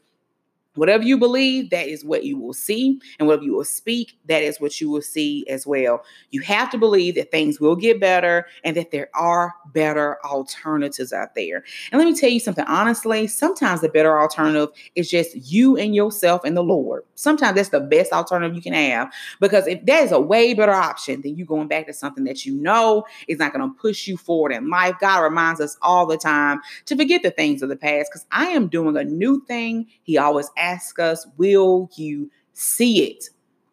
Whatever 0.74 1.04
you 1.04 1.18
believe, 1.18 1.70
that 1.70 1.86
is 1.86 2.04
what 2.04 2.24
you 2.24 2.36
will 2.36 2.52
see. 2.52 3.00
And 3.18 3.28
whatever 3.28 3.44
you 3.44 3.54
will 3.54 3.64
speak, 3.64 4.18
that 4.26 4.42
is 4.42 4.60
what 4.60 4.80
you 4.80 4.90
will 4.90 5.02
see 5.02 5.46
as 5.48 5.66
well. 5.66 6.04
You 6.30 6.40
have 6.42 6.70
to 6.70 6.78
believe 6.78 7.14
that 7.14 7.30
things 7.30 7.60
will 7.60 7.76
get 7.76 8.00
better 8.00 8.46
and 8.64 8.76
that 8.76 8.90
there 8.90 9.08
are 9.14 9.54
better 9.72 10.18
alternatives 10.24 11.12
out 11.12 11.34
there. 11.34 11.64
And 11.92 11.98
let 11.98 12.06
me 12.06 12.18
tell 12.18 12.30
you 12.30 12.40
something 12.40 12.64
honestly, 12.66 13.26
sometimes 13.26 13.80
the 13.80 13.88
better 13.88 14.20
alternative 14.20 14.70
is 14.94 15.10
just 15.10 15.36
you 15.36 15.76
and 15.76 15.94
yourself 15.94 16.42
and 16.44 16.56
the 16.56 16.62
Lord. 16.62 17.04
Sometimes 17.14 17.56
that's 17.56 17.68
the 17.68 17.80
best 17.80 18.12
alternative 18.12 18.56
you 18.56 18.62
can 18.62 18.72
have 18.72 19.12
because 19.40 19.66
if 19.66 19.84
that 19.86 20.02
is 20.02 20.12
a 20.12 20.20
way 20.20 20.54
better 20.54 20.72
option 20.72 21.22
than 21.22 21.36
you 21.36 21.44
going 21.44 21.68
back 21.68 21.86
to 21.86 21.92
something 21.92 22.24
that 22.24 22.44
you 22.44 22.54
know 22.54 23.04
is 23.28 23.38
not 23.38 23.52
going 23.52 23.68
to 23.68 23.76
push 23.78 24.06
you 24.06 24.16
forward 24.16 24.52
in 24.52 24.68
life. 24.68 24.94
God 25.00 25.20
reminds 25.20 25.60
us 25.60 25.76
all 25.82 26.06
the 26.06 26.16
time 26.16 26.60
to 26.86 26.96
forget 26.96 27.22
the 27.22 27.30
things 27.30 27.62
of 27.62 27.68
the 27.68 27.76
past 27.76 28.10
because 28.10 28.26
I 28.30 28.46
am 28.46 28.68
doing 28.68 28.96
a 28.96 29.04
new 29.04 29.44
thing. 29.46 29.86
He 30.02 30.18
always 30.18 30.50
ask 30.64 30.99
us, 30.99 31.26
will 31.37 31.90
you 31.97 32.30
see 32.52 33.02
it? 33.02 33.28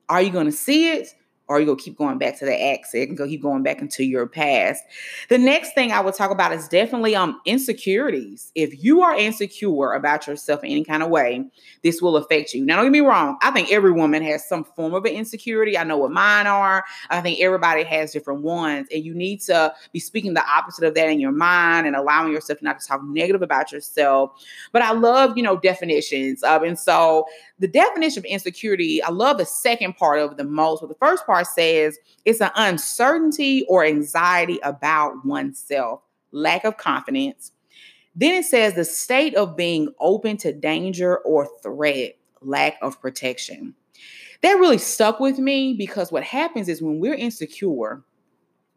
Are 0.10 0.22
you 0.22 0.32
going 0.32 0.46
to 0.46 0.52
see 0.52 0.92
it? 0.92 1.14
Or 1.51 1.60
you 1.60 1.65
go 1.65 1.75
keep 1.75 1.98
going 1.98 2.17
back 2.17 2.39
to 2.39 2.46
the 2.46 2.53
exit 2.53 3.10
and 3.10 3.17
go 3.17 3.27
keep 3.27 3.41
going 3.41 3.62
back 3.62 3.81
into 3.81 4.05
your 4.05 4.25
past. 4.25 4.81
The 5.27 5.38
next 5.38 5.74
thing 5.74 5.91
I 5.91 6.00
would 6.00 6.15
talk 6.15 6.31
about 6.31 6.53
is 6.53 6.70
definitely 6.70 7.13
um 7.13 7.41
insecurities. 7.46 8.53
If 8.55 8.81
you 8.81 9.01
are 9.01 9.13
insecure 9.13 9.91
about 9.91 10.27
yourself 10.27 10.63
in 10.63 10.72
any 10.72 10.86
kind 10.86 11.03
of 11.03 11.10
way, 11.10 11.46
this 11.84 12.01
will 12.01 12.15
affect 12.15 12.53
you. 12.53 12.65
Now, 12.65 12.77
don't 12.77 12.86
get 12.86 12.91
me 12.93 13.01
wrong. 13.01 13.38
I 13.41 13.51
think 13.51 13.70
every 13.70 13.91
woman 13.91 14.24
has 14.24 14.48
some 14.48 14.63
form 14.63 14.93
of 14.93 15.03
an 15.03 15.12
insecurity. 15.12 15.77
I 15.77 15.84
know 15.84 15.98
what 15.98 16.12
mine 16.12 16.48
are. 16.48 16.86
I 17.10 17.20
think 17.20 17.41
everybody 17.41 17.84
has 17.84 18.13
different 18.13 18.43
ones, 18.43 18.88
and 18.93 19.03
you 19.03 19.13
need 19.13 19.41
to 19.41 19.74
be 19.91 20.00
speaking 20.00 20.34
the 20.34 20.50
opposite 20.50 20.86
of 20.86 20.93
that 20.93 21.10
in 21.10 21.20
your 21.20 21.34
mind 21.34 21.86
and 21.86 21.98
allowing 21.98 22.31
yourself 22.31 22.62
not 22.62 22.79
to 22.79 22.88
talk 22.88 23.03
negative 23.03 23.41
about 23.41 23.74
yourself. 23.74 24.31
But 24.72 24.84
I 24.84 24.93
love, 24.93 25.36
you 25.36 25.43
know, 25.43 25.58
definitions. 25.58 26.43
Um, 26.43 26.63
and 26.63 26.79
so 26.79 27.25
the 27.60 27.67
definition 27.67 28.20
of 28.20 28.25
insecurity, 28.25 29.03
I 29.03 29.10
love 29.10 29.38
the 29.38 29.46
second 29.46 29.98
part 29.98 30.20
of 30.20 30.38
the 30.38 30.46
most. 30.46 30.79
But 30.79 30.88
the 30.88 30.96
first 30.96 31.25
part 31.25 31.41
says 31.44 31.98
it's 32.26 32.42
an 32.42 32.52
uncertainty 32.56 33.66
or 33.68 33.86
anxiety 33.86 34.60
about 34.64 35.26
oneself, 35.26 36.02
lack 36.32 36.64
of 36.64 36.78
confidence. 36.78 37.52
Then 38.16 38.36
it 38.36 38.46
says 38.46 38.74
the 38.74 38.86
state 38.86 39.36
of 39.36 39.56
being 39.56 39.94
open 40.00 40.38
to 40.38 40.52
danger 40.52 41.18
or 41.20 41.48
threat, 41.64 42.18
lack 42.42 42.78
of 42.82 43.02
protection. 43.02 43.76
That 44.42 44.54
really 44.54 44.80
stuck 44.80 45.20
with 45.20 45.38
me 45.38 45.74
because 45.74 46.12
what 46.12 46.24
happens 46.24 46.68
is 46.68 46.82
when 46.82 47.00
we're 47.00 47.14
insecure, 47.14 48.04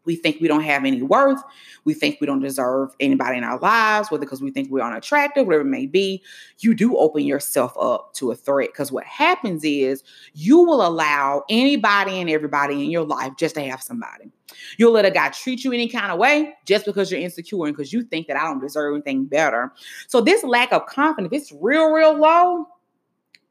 we 0.05 0.15
think 0.15 0.39
we 0.39 0.47
don't 0.47 0.63
have 0.63 0.85
any 0.85 1.01
worth. 1.01 1.41
We 1.83 1.93
think 1.93 2.19
we 2.19 2.27
don't 2.27 2.41
deserve 2.41 2.95
anybody 2.99 3.37
in 3.37 3.43
our 3.43 3.59
lives, 3.59 4.09
whether 4.09 4.21
because 4.21 4.41
we 4.41 4.51
think 4.51 4.69
we're 4.69 4.81
unattractive, 4.81 5.45
whatever 5.45 5.63
it 5.63 5.69
may 5.69 5.85
be. 5.85 6.23
You 6.59 6.73
do 6.73 6.97
open 6.97 7.23
yourself 7.23 7.75
up 7.79 8.13
to 8.15 8.31
a 8.31 8.35
threat 8.35 8.69
because 8.69 8.91
what 8.91 9.05
happens 9.05 9.63
is 9.63 10.03
you 10.33 10.59
will 10.59 10.85
allow 10.85 11.43
anybody 11.49 12.19
and 12.19 12.29
everybody 12.29 12.83
in 12.83 12.91
your 12.91 13.05
life 13.05 13.33
just 13.37 13.55
to 13.55 13.61
have 13.61 13.81
somebody. 13.81 14.31
You'll 14.77 14.93
let 14.93 15.05
a 15.05 15.11
guy 15.11 15.29
treat 15.29 15.63
you 15.63 15.73
any 15.73 15.89
kind 15.89 16.11
of 16.11 16.19
way 16.19 16.53
just 16.65 16.85
because 16.85 17.11
you're 17.11 17.19
insecure 17.19 17.65
and 17.65 17.75
because 17.75 17.91
you 17.91 18.03
think 18.03 18.27
that 18.27 18.37
I 18.37 18.43
don't 18.43 18.59
deserve 18.59 18.93
anything 18.93 19.25
better. 19.25 19.73
So, 20.07 20.21
this 20.21 20.43
lack 20.43 20.71
of 20.71 20.85
confidence, 20.85 21.33
if 21.33 21.41
it's 21.41 21.51
real, 21.61 21.91
real 21.91 22.17
low, 22.17 22.67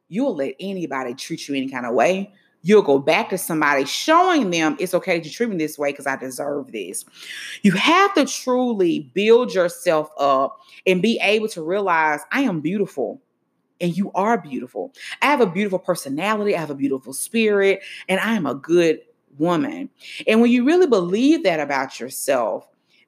you'll 0.08 0.36
let 0.36 0.54
anybody 0.60 1.14
treat 1.14 1.48
you 1.48 1.54
any 1.54 1.68
kind 1.68 1.86
of 1.86 1.94
way 1.94 2.32
you'll 2.64 2.82
go 2.82 2.98
back 2.98 3.28
to 3.28 3.38
somebody 3.38 3.84
showing 3.84 4.50
them 4.50 4.74
it's 4.80 4.94
okay 4.94 5.20
to 5.20 5.30
treat 5.30 5.50
me 5.50 5.56
this 5.56 5.78
way 5.78 5.92
because 5.92 6.06
I 6.06 6.16
deserve 6.16 6.72
this. 6.72 7.04
You 7.62 7.72
have 7.72 8.12
to 8.14 8.24
truly 8.24 9.10
build 9.12 9.54
yourself 9.54 10.10
up 10.18 10.58
and 10.86 11.02
be 11.02 11.20
able 11.22 11.48
to 11.48 11.62
realize 11.62 12.20
I 12.32 12.40
am 12.40 12.60
beautiful 12.60 13.20
and 13.80 13.94
you 13.94 14.10
are 14.14 14.40
beautiful. 14.40 14.94
I 15.20 15.26
have 15.26 15.42
a 15.42 15.46
beautiful 15.46 15.78
personality, 15.78 16.56
I 16.56 16.60
have 16.60 16.70
a 16.70 16.74
beautiful 16.74 17.12
spirit, 17.12 17.82
and 18.08 18.18
I 18.18 18.32
am 18.32 18.46
a 18.46 18.54
good 18.54 19.00
woman. 19.36 19.90
And 20.26 20.40
when 20.40 20.50
you 20.50 20.64
really 20.64 20.86
believe 20.86 21.42
that 21.42 21.60
about 21.60 22.00
yourself, 22.00 22.66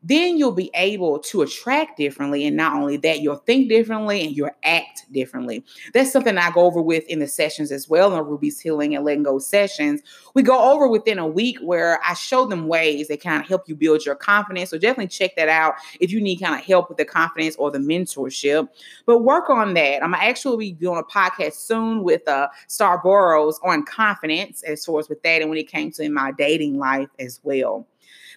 then 0.09 0.39
you'll 0.39 0.53
be 0.53 0.71
able 0.75 1.19
to 1.19 1.43
attract 1.43 1.97
differently. 1.97 2.47
And 2.47 2.57
not 2.57 2.75
only 2.75 2.97
that, 2.99 3.21
you'll 3.21 3.37
think 3.37 3.69
differently 3.69 4.23
and 4.23 4.37
you'll 4.37 4.51
act 4.63 5.05
differently. 5.11 5.65
That's 5.93 6.13
something 6.13 6.39
I 6.39 6.53
go 6.53 6.61
over 6.61 6.81
with 6.81 7.05
in 7.09 7.19
the 7.19 7.27
sessions 7.27 7.73
as 7.73 7.89
well 7.89 8.17
in 8.17 8.25
Ruby's 8.25 8.61
Healing 8.61 8.95
and 8.95 9.05
Letting 9.05 9.25
Go 9.25 9.41
sessions. 9.41 10.03
We 10.35 10.43
go 10.43 10.73
over 10.73 10.87
within 10.87 11.19
a 11.19 11.27
week 11.27 11.59
where 11.61 11.99
I 12.05 12.15
show 12.15 12.47
them 12.47 12.69
ways 12.69 13.09
that 13.09 13.21
kind 13.21 13.43
of 13.43 13.49
help 13.49 13.69
you 13.69 13.75
build 13.75 14.07
your 14.07 14.15
confidence. 14.15 14.71
So 14.71 14.79
definitely 14.79 15.09
check 15.09 15.35
that 15.35 15.49
out 15.49 15.75
if 15.99 16.13
you 16.13 16.21
need 16.21 16.37
kind 16.37 16.55
of 16.55 16.65
help 16.65 16.89
with 16.89 16.99
the 16.99 17.05
confidence 17.05 17.57
or 17.57 17.73
the 17.73 17.79
mentorship. 17.79 18.69
But 19.07 19.25
work 19.25 19.51
on 19.51 19.75
that. 19.75 20.05
I'm 20.05 20.15
actually 20.15 20.57
be 20.57 20.73
doing 20.73 20.99
a 20.99 21.03
podcast 21.03 21.55
soon 21.55 22.05
with 22.05 22.27
uh, 22.29 22.49
Star 22.69 23.01
Burrows 23.03 23.59
on 23.65 23.85
confidence 23.85 24.63
as 24.63 24.85
far 24.85 25.01
as 25.01 25.09
with 25.09 25.23
that 25.23 25.41
and 25.41 25.51
when 25.51 25.59
it 25.59 25.69
came 25.69 25.91
to 25.93 26.03
in 26.03 26.15
my 26.15 26.31
dating 26.31 26.79
life 26.79 27.09
as 27.19 27.41
well. 27.43 27.89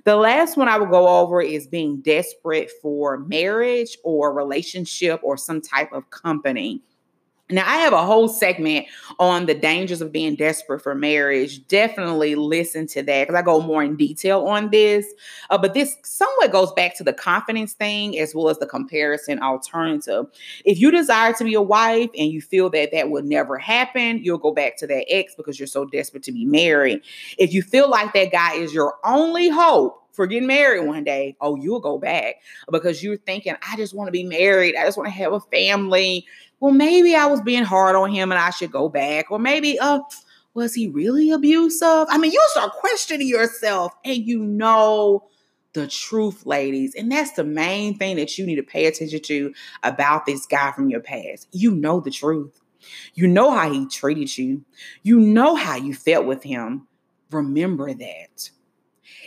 The 0.05 0.15
last 0.15 0.57
one 0.57 0.67
I 0.67 0.77
will 0.77 0.87
go 0.87 1.07
over 1.21 1.41
is 1.41 1.67
being 1.67 2.01
desperate 2.01 2.71
for 2.81 3.17
marriage 3.19 3.97
or 4.03 4.33
relationship 4.33 5.19
or 5.23 5.37
some 5.37 5.61
type 5.61 5.91
of 5.91 6.09
company. 6.09 6.81
Now, 7.51 7.63
I 7.67 7.77
have 7.77 7.93
a 7.93 8.05
whole 8.05 8.27
segment 8.27 8.85
on 9.17 9.47
the 9.47 9.55
dangers 9.55 10.01
of 10.01 10.11
being 10.11 10.35
desperate 10.35 10.81
for 10.81 10.93
marriage. 10.93 11.67
Definitely 11.67 12.35
listen 12.35 12.85
to 12.87 13.01
that 13.01 13.27
because 13.27 13.39
I 13.39 13.41
go 13.41 13.59
more 13.59 13.81
in 13.81 13.95
detail 13.95 14.45
on 14.45 14.69
this. 14.69 15.07
Uh, 15.49 15.57
but 15.57 15.73
this 15.73 15.97
somewhat 16.03 16.51
goes 16.51 16.71
back 16.73 16.95
to 16.97 17.03
the 17.03 17.11
confidence 17.11 17.73
thing 17.73 18.19
as 18.19 18.35
well 18.35 18.49
as 18.49 18.59
the 18.59 18.67
comparison 18.67 19.41
alternative. 19.41 20.27
If 20.63 20.79
you 20.79 20.91
desire 20.91 21.33
to 21.33 21.43
be 21.43 21.55
a 21.55 21.61
wife 21.61 22.09
and 22.15 22.31
you 22.31 22.39
feel 22.39 22.69
that 22.69 22.91
that 22.91 23.09
will 23.09 23.23
never 23.23 23.57
happen, 23.57 24.23
you'll 24.23 24.37
go 24.37 24.53
back 24.53 24.77
to 24.77 24.87
that 24.87 25.05
ex 25.09 25.33
because 25.33 25.59
you're 25.59 25.67
so 25.67 25.85
desperate 25.85 26.23
to 26.23 26.31
be 26.31 26.45
married. 26.45 27.01
If 27.39 27.51
you 27.51 27.63
feel 27.63 27.89
like 27.89 28.13
that 28.13 28.31
guy 28.31 28.53
is 28.53 28.75
your 28.75 28.93
only 29.03 29.49
hope, 29.49 30.03
for 30.19 30.27
getting 30.27 30.47
married 30.47 30.85
one 30.85 31.05
day, 31.05 31.37
oh, 31.39 31.55
you'll 31.55 31.79
go 31.79 31.97
back 31.97 32.41
because 32.69 33.01
you're 33.01 33.15
thinking, 33.15 33.55
I 33.65 33.77
just 33.77 33.93
want 33.93 34.09
to 34.09 34.11
be 34.11 34.25
married. 34.25 34.75
I 34.75 34.83
just 34.83 34.97
want 34.97 35.07
to 35.07 35.13
have 35.13 35.31
a 35.31 35.39
family 35.39 36.25
well, 36.59 36.73
maybe 36.73 37.15
I 37.15 37.25
was 37.25 37.39
being 37.39 37.63
hard 37.63 37.95
on 37.95 38.11
him 38.11 38.33
and 38.33 38.39
I 38.39 38.49
should 38.49 38.69
go 38.69 38.89
back. 38.89 39.31
Or 39.31 39.39
maybe, 39.39 39.79
uh, 39.79 40.01
was 40.53 40.73
he 40.73 40.89
really 40.89 41.31
abusive? 41.31 42.07
I 42.09 42.17
mean, 42.17 42.31
you 42.31 42.41
start 42.49 42.73
questioning 42.73 43.29
yourself 43.29 43.93
and 44.03 44.17
you 44.17 44.39
know 44.39 45.29
the 45.71 45.87
truth, 45.87 46.45
ladies. 46.45 46.95
And 46.95 47.09
that's 47.09 47.31
the 47.31 47.45
main 47.45 47.97
thing 47.97 48.17
that 48.17 48.37
you 48.37 48.45
need 48.45 48.57
to 48.57 48.63
pay 48.63 48.87
attention 48.87 49.21
to 49.21 49.53
about 49.83 50.25
this 50.25 50.45
guy 50.45 50.73
from 50.73 50.89
your 50.89 50.99
past. 50.99 51.47
You 51.53 51.71
know 51.71 52.01
the 52.01 52.11
truth. 52.11 52.59
You 53.13 53.27
know 53.27 53.51
how 53.51 53.71
he 53.71 53.87
treated 53.87 54.37
you. 54.37 54.65
You 55.01 55.19
know 55.19 55.55
how 55.55 55.77
you 55.77 55.93
felt 55.93 56.25
with 56.25 56.43
him. 56.43 56.87
Remember 57.31 57.93
that. 57.93 58.49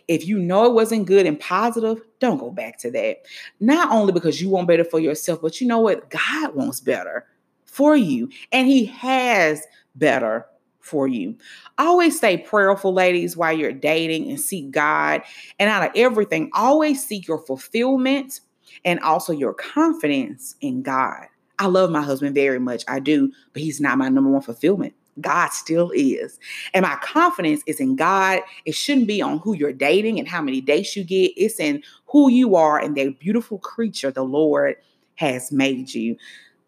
If 0.08 0.26
you 0.26 0.38
know 0.38 0.66
it 0.66 0.74
wasn't 0.74 1.06
good 1.06 1.26
and 1.26 1.38
positive, 1.38 2.02
don't 2.18 2.38
go 2.38 2.50
back 2.50 2.78
to 2.78 2.90
that. 2.92 3.18
Not 3.60 3.90
only 3.90 4.12
because 4.12 4.40
you 4.40 4.48
want 4.48 4.68
better 4.68 4.84
for 4.84 5.00
yourself, 5.00 5.40
but 5.42 5.60
you 5.60 5.66
know 5.66 5.80
what? 5.80 6.10
God 6.10 6.54
wants 6.54 6.80
better 6.80 7.26
for 7.64 7.96
you, 7.96 8.28
and 8.50 8.66
He 8.66 8.84
has 8.86 9.62
better 9.94 10.46
for 10.80 11.06
you. 11.08 11.36
Always 11.78 12.16
stay 12.16 12.36
prayerful, 12.36 12.92
ladies, 12.92 13.36
while 13.36 13.52
you're 13.52 13.72
dating 13.72 14.28
and 14.28 14.40
seek 14.40 14.70
God. 14.70 15.22
And 15.58 15.70
out 15.70 15.84
of 15.84 15.92
everything, 15.94 16.50
always 16.52 17.04
seek 17.06 17.26
your 17.26 17.38
fulfillment 17.38 18.40
and 18.84 19.00
also 19.00 19.32
your 19.32 19.54
confidence 19.54 20.56
in 20.60 20.82
God. 20.82 21.26
I 21.58 21.66
love 21.66 21.90
my 21.90 22.02
husband 22.02 22.34
very 22.34 22.58
much. 22.58 22.84
I 22.88 22.98
do, 22.98 23.32
but 23.52 23.62
he's 23.62 23.80
not 23.80 23.98
my 23.98 24.08
number 24.08 24.30
one 24.30 24.42
fulfillment. 24.42 24.94
God 25.20 25.52
still 25.52 25.90
is. 25.94 26.38
And 26.74 26.82
my 26.84 26.96
confidence 26.96 27.62
is 27.66 27.80
in 27.80 27.96
God. 27.96 28.40
It 28.64 28.74
shouldn't 28.74 29.06
be 29.06 29.20
on 29.20 29.38
who 29.38 29.54
you're 29.54 29.72
dating 29.72 30.18
and 30.18 30.26
how 30.26 30.40
many 30.40 30.60
dates 30.60 30.96
you 30.96 31.04
get. 31.04 31.32
It's 31.36 31.60
in 31.60 31.82
who 32.06 32.30
you 32.30 32.56
are 32.56 32.78
and 32.78 32.96
the 32.96 33.10
beautiful 33.10 33.58
creature 33.58 34.10
the 34.10 34.24
Lord 34.24 34.76
has 35.16 35.52
made 35.52 35.92
you. 35.92 36.16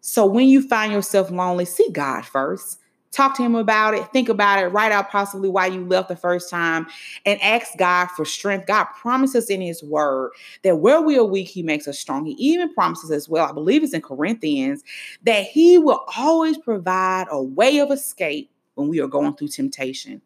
So 0.01 0.25
when 0.25 0.47
you 0.47 0.67
find 0.67 0.93
yourself 0.93 1.31
lonely, 1.31 1.65
see 1.65 1.89
God 1.91 2.25
first. 2.25 2.79
Talk 3.15 3.33
to 3.37 3.43
him 3.43 3.55
about 3.55 3.93
it. 3.93 4.11
Think 4.11 4.27
about 4.27 4.59
it. 4.59 4.67
Write 4.67 4.91
out 4.91 5.09
possibly 5.09 5.47
why 5.47 5.67
you 5.67 5.85
left 5.85 6.09
the 6.09 6.17
first 6.17 6.49
time 6.49 6.85
and 7.25 7.41
ask 7.41 7.77
God 7.77 8.07
for 8.07 8.25
strength. 8.25 8.67
God 8.67 8.87
promises 8.99 9.49
in 9.49 9.61
his 9.61 9.81
word 9.81 10.31
that 10.63 10.79
where 10.79 11.01
we 11.01 11.17
are 11.17 11.23
weak, 11.23 11.47
he 11.47 11.63
makes 11.63 11.87
us 11.87 11.97
strong. 11.97 12.25
He 12.25 12.33
even 12.33 12.73
promises 12.73 13.11
as 13.11 13.29
well, 13.29 13.49
I 13.49 13.53
believe 13.53 13.83
it's 13.83 13.93
in 13.93 14.01
Corinthians, 14.01 14.83
that 15.23 15.45
he 15.45 15.77
will 15.77 16.03
always 16.17 16.57
provide 16.57 17.27
a 17.31 17.41
way 17.41 17.79
of 17.79 17.89
escape 17.89 18.51
when 18.73 18.89
we 18.89 18.99
are 18.99 19.07
going 19.07 19.33
through 19.37 19.47
temptation. 19.47 20.21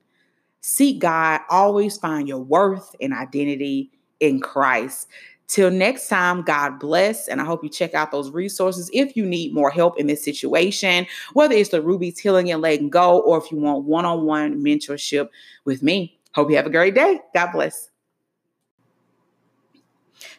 Seek 0.61 0.97
God, 0.97 1.41
always 1.47 1.95
find 1.95 2.27
your 2.27 2.39
worth 2.39 2.95
and 2.99 3.13
identity 3.13 3.91
in 4.19 4.39
Christ. 4.39 5.07
Till 5.49 5.71
next 5.71 6.07
time, 6.07 6.43
God 6.43 6.79
bless. 6.79 7.27
And 7.27 7.41
I 7.41 7.43
hope 7.43 7.63
you 7.63 7.69
check 7.69 7.95
out 7.95 8.11
those 8.11 8.29
resources 8.29 8.89
if 8.93 9.17
you 9.17 9.25
need 9.25 9.51
more 9.51 9.71
help 9.71 9.99
in 9.99 10.05
this 10.05 10.23
situation, 10.23 11.07
whether 11.33 11.55
it's 11.55 11.71
the 11.71 11.81
Ruby's 11.81 12.19
Healing 12.19 12.51
and 12.51 12.61
Letting 12.61 12.91
Go, 12.91 13.19
or 13.21 13.39
if 13.39 13.51
you 13.51 13.57
want 13.57 13.85
one 13.85 14.05
on 14.05 14.25
one 14.25 14.63
mentorship 14.63 15.27
with 15.65 15.81
me. 15.81 16.19
Hope 16.35 16.51
you 16.51 16.55
have 16.55 16.67
a 16.67 16.69
great 16.69 16.93
day. 16.93 17.19
God 17.33 17.51
bless. 17.51 17.89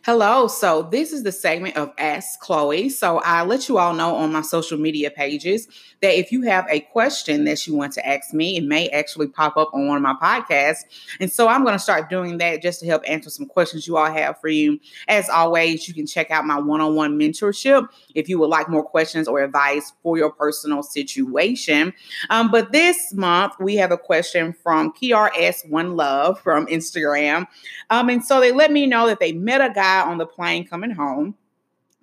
Hello. 0.02 0.48
So, 0.48 0.88
this 0.90 1.12
is 1.12 1.24
the 1.24 1.30
segment 1.30 1.76
of 1.76 1.92
Ask 1.98 2.40
Chloe. 2.40 2.88
So, 2.88 3.18
I 3.18 3.44
let 3.44 3.68
you 3.68 3.76
all 3.76 3.92
know 3.92 4.16
on 4.16 4.32
my 4.32 4.40
social 4.40 4.78
media 4.78 5.10
pages 5.10 5.68
that 6.00 6.18
if 6.18 6.32
you 6.32 6.40
have 6.40 6.64
a 6.70 6.80
question 6.80 7.44
that 7.44 7.66
you 7.66 7.76
want 7.76 7.92
to 7.92 8.08
ask 8.08 8.32
me, 8.32 8.56
it 8.56 8.64
may 8.64 8.88
actually 8.88 9.26
pop 9.26 9.58
up 9.58 9.68
on 9.74 9.88
one 9.88 9.98
of 9.98 10.02
my 10.02 10.14
podcasts. 10.14 10.84
And 11.20 11.30
so, 11.30 11.48
I'm 11.48 11.64
going 11.64 11.74
to 11.74 11.78
start 11.78 12.08
doing 12.08 12.38
that 12.38 12.62
just 12.62 12.80
to 12.80 12.86
help 12.86 13.02
answer 13.06 13.28
some 13.28 13.44
questions 13.44 13.86
you 13.86 13.98
all 13.98 14.10
have 14.10 14.40
for 14.40 14.48
you. 14.48 14.80
As 15.06 15.28
always, 15.28 15.86
you 15.86 15.92
can 15.92 16.06
check 16.06 16.30
out 16.30 16.46
my 16.46 16.58
one 16.58 16.80
on 16.80 16.94
one 16.94 17.18
mentorship 17.18 17.86
if 18.14 18.26
you 18.26 18.38
would 18.38 18.48
like 18.48 18.70
more 18.70 18.82
questions 18.82 19.28
or 19.28 19.42
advice 19.42 19.92
for 20.02 20.16
your 20.16 20.32
personal 20.32 20.82
situation. 20.82 21.92
Um, 22.30 22.50
but 22.50 22.72
this 22.72 23.12
month, 23.12 23.52
we 23.60 23.76
have 23.76 23.92
a 23.92 23.98
question 23.98 24.54
from 24.62 24.94
KRS 24.94 25.68
One 25.68 25.94
Love 25.94 26.40
from 26.40 26.66
Instagram. 26.68 27.46
Um, 27.90 28.08
and 28.08 28.24
so, 28.24 28.40
they 28.40 28.52
let 28.52 28.72
me 28.72 28.86
know 28.86 29.06
that 29.06 29.20
they 29.20 29.32
met 29.32 29.60
a 29.60 29.70
guy 29.74 29.89
guy 29.90 30.08
on 30.08 30.18
the 30.18 30.26
plane 30.26 30.66
coming 30.66 30.90
home 30.90 31.34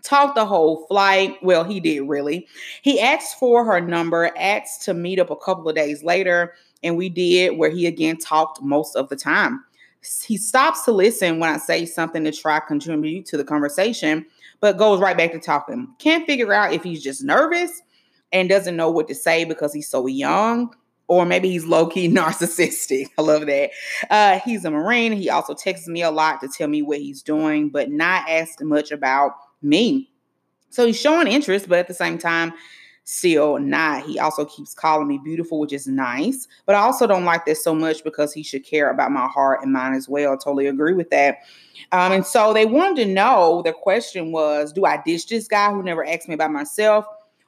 talked 0.04 0.36
the 0.36 0.46
whole 0.46 0.86
flight. 0.88 1.38
Well, 1.42 1.64
he 1.64 1.80
did 1.80 2.02
really. 2.02 2.48
He 2.82 3.00
asked 3.00 3.40
for 3.40 3.66
her 3.66 3.82
number, 3.82 4.32
asked 4.38 4.84
to 4.84 4.94
meet 4.94 5.20
up 5.20 5.30
a 5.30 5.36
couple 5.36 5.68
of 5.68 5.76
days 5.76 6.04
later, 6.04 6.54
and 6.84 6.96
we 6.96 7.10
did 7.10 7.58
where 7.58 7.70
he 7.70 7.88
again 7.88 8.18
talked 8.18 8.62
most 8.62 8.96
of 8.96 9.10
the 9.10 9.16
time. 9.16 9.64
He 10.26 10.38
stops 10.38 10.84
to 10.86 10.92
listen 10.92 11.40
when 11.40 11.50
I 11.50 11.58
say 11.58 11.86
something 11.86 12.24
to 12.24 12.32
try 12.32 12.60
contribute 12.60 13.26
to 13.28 13.38
the 13.38 13.44
conversation, 13.44 14.26
but 14.62 14.78
goes 14.78 15.02
right 15.02 15.18
back 15.18 15.32
to 15.34 15.40
talking. 15.40 15.90
Can't 16.00 16.26
figure 16.26 16.54
out 16.54 16.74
if 16.74 16.84
he's 16.84 17.04
just 17.04 17.24
nervous 17.24 17.82
and 18.32 18.48
doesn't 18.48 18.76
know 18.76 18.90
what 18.90 19.08
to 19.08 19.16
say 19.16 19.44
because 19.44 19.74
he's 19.74 19.90
so 19.90 20.08
young 20.08 20.74
or 21.08 21.26
maybe 21.26 21.50
he's 21.50 21.66
low 21.66 21.88
key 21.88 22.10
narcissistic. 22.14 23.08
I 23.18 23.22
love 23.22 23.46
that. 23.48 23.72
Uh, 24.10 24.40
he's 24.40 24.66
a 24.66 24.72
Marine. 24.72 25.14
He 25.14 25.30
also 25.30 25.54
texts 25.54 25.88
me 25.88 26.02
a 26.02 26.12
lot 26.12 26.42
to 26.42 26.48
tell 26.48 26.68
me 26.68 26.82
what 26.82 27.00
he's 27.00 27.22
doing, 27.22 27.70
but 27.70 27.90
not 27.90 28.30
asked 28.30 28.62
much 28.62 28.92
about 28.92 29.32
me. 29.62 30.10
So 30.70 30.86
he's 30.86 31.00
showing 31.00 31.28
interest, 31.28 31.70
but 31.70 31.80
at 31.80 31.88
the 31.88 31.94
same 31.94 32.18
time, 32.18 32.54
still 33.08 33.58
not. 33.58 34.04
He 34.04 34.20
also 34.20 34.44
keeps 34.44 34.74
calling 34.74 35.08
me 35.08 35.18
beautiful, 35.24 35.60
which 35.60 35.72
is 35.72 35.88
nice. 35.88 36.46
But 36.66 36.76
I 36.76 36.80
also 36.80 37.08
don't 37.08 37.24
like 37.24 37.46
this 37.46 37.64
so 37.64 37.74
much 37.74 38.04
because 38.04 38.34
he 38.34 38.44
should 38.44 38.66
care 38.66 38.90
about 38.90 39.12
my 39.12 39.28
heart 39.28 39.62
and 39.64 39.72
mind 39.72 39.96
as 39.96 40.10
well. 40.10 40.34
I 40.34 40.36
totally 40.36 40.68
agree 40.68 40.94
with 40.94 41.10
that. 41.12 41.38
Um, 41.94 42.12
and 42.12 42.26
so 42.26 42.54
they 42.54 42.66
wanted 42.66 43.06
to 43.06 43.14
know 43.14 43.62
the 43.64 43.72
question 43.72 44.34
was 44.34 44.74
Do 44.74 44.84
I 44.84 45.02
ditch 45.06 45.28
this 45.28 45.48
guy 45.48 45.72
who 45.72 45.82
never 45.84 46.06
asked 46.06 46.28
me 46.28 46.34
about 46.34 46.52
myself 46.52 47.06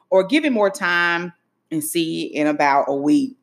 or 0.10 0.24
give 0.24 0.45
him 0.45 0.54
more 0.54 0.69
time 0.69 1.34
and 1.72 1.84
see 1.84 2.24
in 2.24 2.48
about 2.48 2.86
a 2.88 2.95
week? 2.95 3.36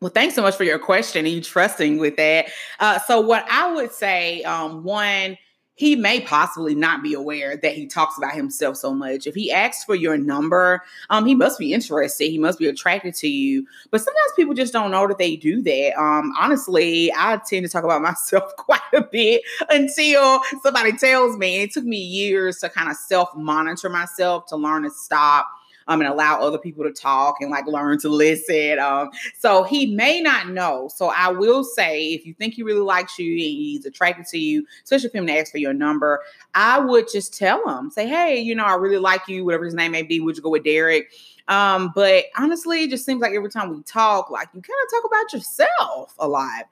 Well, 0.00 0.10
thanks 0.10 0.34
so 0.34 0.42
much 0.42 0.56
for 0.56 0.64
your 0.64 0.78
question 0.78 1.26
and 1.26 1.34
you 1.34 1.42
trusting 1.42 1.98
with 1.98 2.16
that. 2.16 2.46
Uh, 2.78 2.98
so, 3.00 3.20
what 3.20 3.46
I 3.50 3.72
would 3.74 3.92
say, 3.92 4.42
um, 4.44 4.82
one, 4.82 5.36
he 5.74 5.96
may 5.96 6.20
possibly 6.20 6.74
not 6.74 7.02
be 7.02 7.14
aware 7.14 7.56
that 7.56 7.72
he 7.74 7.86
talks 7.86 8.18
about 8.18 8.34
himself 8.34 8.76
so 8.76 8.94
much. 8.94 9.26
If 9.26 9.34
he 9.34 9.50
asks 9.50 9.84
for 9.84 9.94
your 9.94 10.16
number, 10.18 10.82
um, 11.08 11.24
he 11.24 11.34
must 11.34 11.58
be 11.58 11.72
interested. 11.72 12.30
He 12.30 12.38
must 12.38 12.58
be 12.58 12.66
attracted 12.66 13.14
to 13.16 13.28
you. 13.28 13.66
But 13.90 14.00
sometimes 14.00 14.32
people 14.36 14.54
just 14.54 14.72
don't 14.74 14.90
know 14.90 15.06
that 15.06 15.18
they 15.18 15.36
do 15.36 15.62
that. 15.62 15.98
Um, 15.98 16.34
honestly, 16.38 17.12
I 17.16 17.38
tend 17.46 17.64
to 17.64 17.72
talk 17.72 17.84
about 17.84 18.02
myself 18.02 18.54
quite 18.56 18.80
a 18.94 19.02
bit 19.02 19.42
until 19.68 20.40
somebody 20.62 20.92
tells 20.96 21.36
me. 21.36 21.62
It 21.62 21.72
took 21.72 21.84
me 21.84 21.98
years 21.98 22.58
to 22.58 22.70
kind 22.70 22.90
of 22.90 22.96
self 22.96 23.34
monitor 23.34 23.88
myself 23.88 24.46
to 24.46 24.56
learn 24.56 24.82
to 24.82 24.90
stop 24.90 25.46
um, 25.90 26.00
and 26.00 26.08
allow 26.08 26.40
other 26.40 26.56
people 26.56 26.84
to 26.84 26.92
talk 26.92 27.36
and 27.40 27.50
like 27.50 27.66
learn 27.66 27.98
to 27.98 28.08
listen. 28.08 28.78
Um, 28.78 29.10
so 29.36 29.64
he 29.64 29.92
may 29.92 30.20
not 30.20 30.48
know. 30.48 30.88
So 30.88 31.08
I 31.08 31.32
will 31.32 31.64
say, 31.64 32.12
if 32.12 32.24
you 32.24 32.32
think 32.32 32.54
he 32.54 32.62
really 32.62 32.80
likes 32.80 33.18
you 33.18 33.32
and 33.32 33.40
he's 33.40 33.84
attracted 33.84 34.26
to 34.26 34.38
you, 34.38 34.64
especially 34.84 35.08
for 35.08 35.18
him 35.18 35.26
to 35.26 35.36
ask 35.36 35.50
for 35.50 35.58
your 35.58 35.74
number, 35.74 36.20
I 36.54 36.78
would 36.78 37.08
just 37.12 37.36
tell 37.36 37.68
him, 37.68 37.90
say, 37.90 38.06
hey, 38.06 38.38
you 38.38 38.54
know, 38.54 38.64
I 38.64 38.74
really 38.76 38.98
like 38.98 39.26
you, 39.26 39.44
whatever 39.44 39.64
his 39.64 39.74
name 39.74 39.90
may 39.90 40.04
be. 40.04 40.20
Would 40.20 40.36
you 40.36 40.42
go 40.44 40.50
with 40.50 40.62
Derek? 40.62 41.10
Um, 41.48 41.90
but 41.92 42.26
honestly, 42.38 42.84
it 42.84 42.90
just 42.90 43.04
seems 43.04 43.20
like 43.20 43.32
every 43.32 43.50
time 43.50 43.74
we 43.74 43.82
talk, 43.82 44.30
like 44.30 44.48
you 44.54 44.62
kind 44.62 44.78
of 44.84 44.90
talk 44.92 45.04
about 45.04 45.32
yourself 45.32 46.14
a 46.20 46.28
lot. 46.28 46.66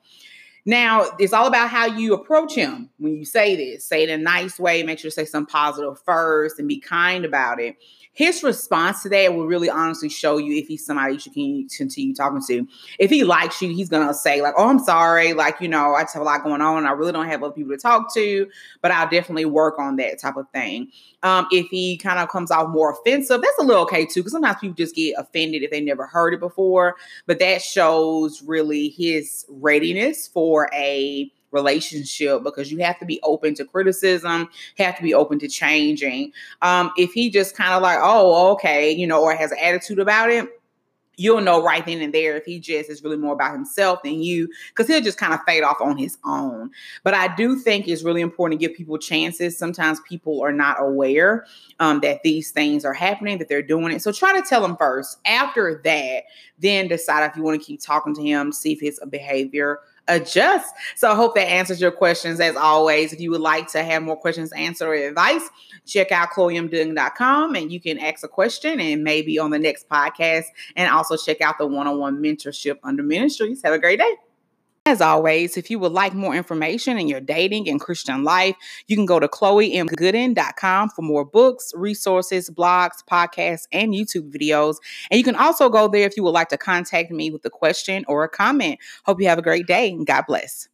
Now, 0.65 1.07
it's 1.19 1.33
all 1.33 1.47
about 1.47 1.71
how 1.71 1.87
you 1.87 2.15
approach 2.15 2.55
him 2.55 2.91
when 2.99 3.17
you 3.17 3.25
say 3.25 3.57
this. 3.57 3.85
Say 3.85 4.05
it 4.05 4.11
in 4.11 4.21
a 4.21 4.23
nice 4.23 4.61
way. 4.61 4.85
Make 4.85 5.01
sure 5.01 5.11
to 5.11 5.15
say 5.15 5.25
something 5.25 5.51
positive 5.51 6.01
first 6.05 6.61
and 6.61 6.69
be 6.69 6.79
kind 6.79 7.25
about 7.25 7.59
it 7.59 7.77
his 8.19 8.43
response 8.43 9.05
to 9.05 9.09
that 9.09 9.33
will 9.33 9.47
really 9.47 9.71
honestly 9.71 10.09
show 10.09 10.39
you 10.39 10.57
if 10.57 10.67
he's 10.67 10.85
somebody 10.85 11.13
you 11.15 11.21
should 11.21 11.35
continue 11.35 12.13
talking 12.13 12.43
to. 12.49 12.67
If 12.99 13.11
he 13.11 13.23
likes 13.23 13.63
you, 13.63 13.69
he's 13.69 13.89
gonna 13.89 14.13
say 14.13 14.43
like, 14.43 14.55
"Oh, 14.59 14.69
I'm 14.69 14.81
sorry, 14.81 15.35
like 15.35 15.61
you 15.61 15.69
know, 15.69 15.95
I 15.95 16.01
have 16.01 16.17
a 16.17 16.25
lot 16.25 16.43
going 16.43 16.61
on. 16.61 16.85
I 16.85 16.91
really 16.91 17.13
don't 17.13 17.29
have 17.29 17.45
other 17.45 17.55
people 17.55 17.71
to 17.71 17.79
talk 17.79 18.13
to, 18.15 18.51
but 18.83 18.91
I'll 18.91 19.09
definitely 19.09 19.45
work 19.45 19.79
on 19.79 19.95
that 19.97 20.19
type 20.19 20.37
of 20.37 20.51
thing." 20.51 20.89
Um, 21.23 21.47
if 21.53 21.69
he 21.69 21.97
kind 21.97 22.19
of 22.19 22.29
comes 22.29 22.51
off 22.51 22.71
more 22.71 22.91
offensive, 22.91 23.41
that's 23.41 23.59
a 23.61 23.63
little 23.63 23.85
okay 23.85 24.05
too, 24.05 24.19
because 24.23 24.33
sometimes 24.33 24.59
people 24.61 24.75
just 24.75 24.97
get 24.97 25.15
offended 25.17 25.63
if 25.63 25.71
they 25.71 25.81
never 25.81 26.05
heard 26.05 26.35
it 26.35 26.41
before. 26.41 26.97
But 27.27 27.39
that 27.39 27.63
shows 27.63 28.43
really 28.43 28.89
his 28.89 29.47
readiness 29.49 30.27
for 30.27 30.69
a 30.75 31.31
relationship 31.51 32.43
because 32.43 32.71
you 32.71 32.79
have 32.79 32.99
to 32.99 33.07
be 33.07 33.21
open 33.23 33.55
to 33.55 33.65
criticism, 33.65 34.49
have 34.77 34.97
to 34.97 35.03
be 35.03 35.15
open 35.15 35.39
to 35.39 35.49
changing. 35.49 36.33
Um, 36.63 36.91
if 36.97 37.13
he 37.13 37.31
just 37.31 37.57
kind 37.57 37.73
of 37.73 37.83
like, 37.83 37.99
oh, 38.01 38.53
okay, 38.53 38.91
you 38.91 39.07
know, 39.07 39.23
or 39.23 39.35
has 39.35 39.53
an 39.53 39.59
attitude 39.59 39.99
about 39.99 40.31
it, 40.31 40.49
you'll 41.19 41.41
know 41.41 41.63
right 41.63 41.85
then 41.85 42.01
and 42.01 42.15
there 42.15 42.37
if 42.37 42.45
he 42.45 42.59
just 42.59 42.89
is 42.89 43.03
really 43.03 43.17
more 43.17 43.35
about 43.35 43.53
himself 43.53 44.03
than 44.03 44.23
you 44.23 44.49
because 44.69 44.87
he'll 44.87 45.03
just 45.03 45.19
kind 45.19 45.35
of 45.35 45.41
fade 45.47 45.65
off 45.65 45.81
on 45.81 45.97
his 45.97 46.17
own. 46.25 46.71
But 47.03 47.13
i 47.13 47.35
do 47.35 47.59
think 47.59 47.89
it's 47.89 48.05
really 48.05 48.21
important 48.21 48.59
to 48.59 48.67
give 48.67 48.77
people 48.77 48.97
chances. 48.97 49.59
Sometimes 49.59 50.01
people 50.09 50.41
are 50.41 50.53
not 50.53 50.81
aware 50.81 51.45
um, 51.81 52.01
that 52.01 52.23
these 52.23 52.53
things 52.53 52.85
are 52.85 52.95
happening 52.95 53.39
that 53.39 53.49
they're 53.49 53.63
doing 53.63 53.93
it. 53.93 54.01
So 54.01 54.13
try 54.13 54.41
to 54.41 54.47
tell 54.47 54.63
them 54.63 54.77
first. 54.77 55.19
After 55.27 55.81
that 55.85 56.23
then 56.61 56.89
decide 56.89 57.29
if 57.29 57.37
you 57.37 57.43
want 57.43 57.61
to 57.61 57.65
keep 57.65 57.81
talking 57.81 58.15
to 58.15 58.23
him 58.23 58.53
see 58.53 58.73
if 58.73 58.81
his 58.81 59.01
behavior 59.11 59.81
adjust. 60.09 60.75
So 60.97 61.11
I 61.11 61.15
hope 61.15 61.35
that 61.35 61.49
answers 61.49 61.81
your 61.81 61.91
questions. 61.91 62.41
As 62.41 62.57
always, 62.57 63.13
if 63.13 63.21
you 63.21 63.31
would 63.31 63.41
like 63.41 63.69
to 63.73 63.83
have 63.83 64.03
more 64.03 64.17
questions 64.17 64.53
answered 64.53 64.89
or 64.89 64.95
advice, 64.95 65.49
check 65.87 66.13
out 66.13 66.31
chloemgooden.com 66.31 67.55
and 67.55 67.73
you 67.73 67.81
can 67.81 67.99
ask 67.99 68.25
a 68.25 68.29
question 68.29 68.81
and 68.81 69.05
maybe 69.05 69.39
on 69.39 69.51
the 69.51 69.59
next 69.59 69.89
podcast. 69.89 70.47
And 70.77 70.91
also 70.91 71.17
check 71.17 71.41
out 71.41 71.59
the 71.59 71.67
one-on-one 71.67 72.23
mentorship 72.23 72.79
under 72.83 73.03
ministries. 73.03 73.63
Have 73.63 73.75
a 73.75 73.79
great 73.79 73.99
day. 73.99 74.17
As 74.89 75.03
always, 75.03 75.59
if 75.59 75.71
you 75.71 75.79
would 75.81 75.93
like 75.93 76.15
more 76.15 76.35
information 76.35 76.97
in 76.97 77.09
your 77.09 77.21
dating 77.21 77.69
and 77.69 77.79
Christian 77.79 78.25
life, 78.25 78.57
you 78.87 78.97
can 78.97 79.05
go 79.05 79.21
to 79.21 79.29
chloemgooden.com 79.29 80.89
for 80.89 81.03
more 81.03 81.27
books, 81.27 81.73
resources, 81.75 82.49
blogs, 82.49 83.05
podcasts, 83.07 83.67
and 83.71 83.93
YouTube 83.93 84.33
videos. 84.33 84.77
And 85.11 85.19
you 85.19 85.25
can 85.25 85.37
also 85.37 85.69
go 85.69 85.89
there 85.89 86.07
if 86.07 86.17
you 86.17 86.23
would 86.23 86.31
like 86.31 86.49
to 86.49 86.57
contact 86.57 87.11
me 87.11 87.31
with 87.31 87.45
a 87.45 87.51
question 87.51 88.07
or 88.09 88.25
a 88.25 88.31
comment. 88.31 88.79
Hope 89.05 89.21
you 89.21 89.29
have 89.29 89.39
a 89.39 89.43
great 89.43 89.67
day 89.67 89.91
and 89.91 90.07
God 90.07 90.25
bless. 90.27 90.69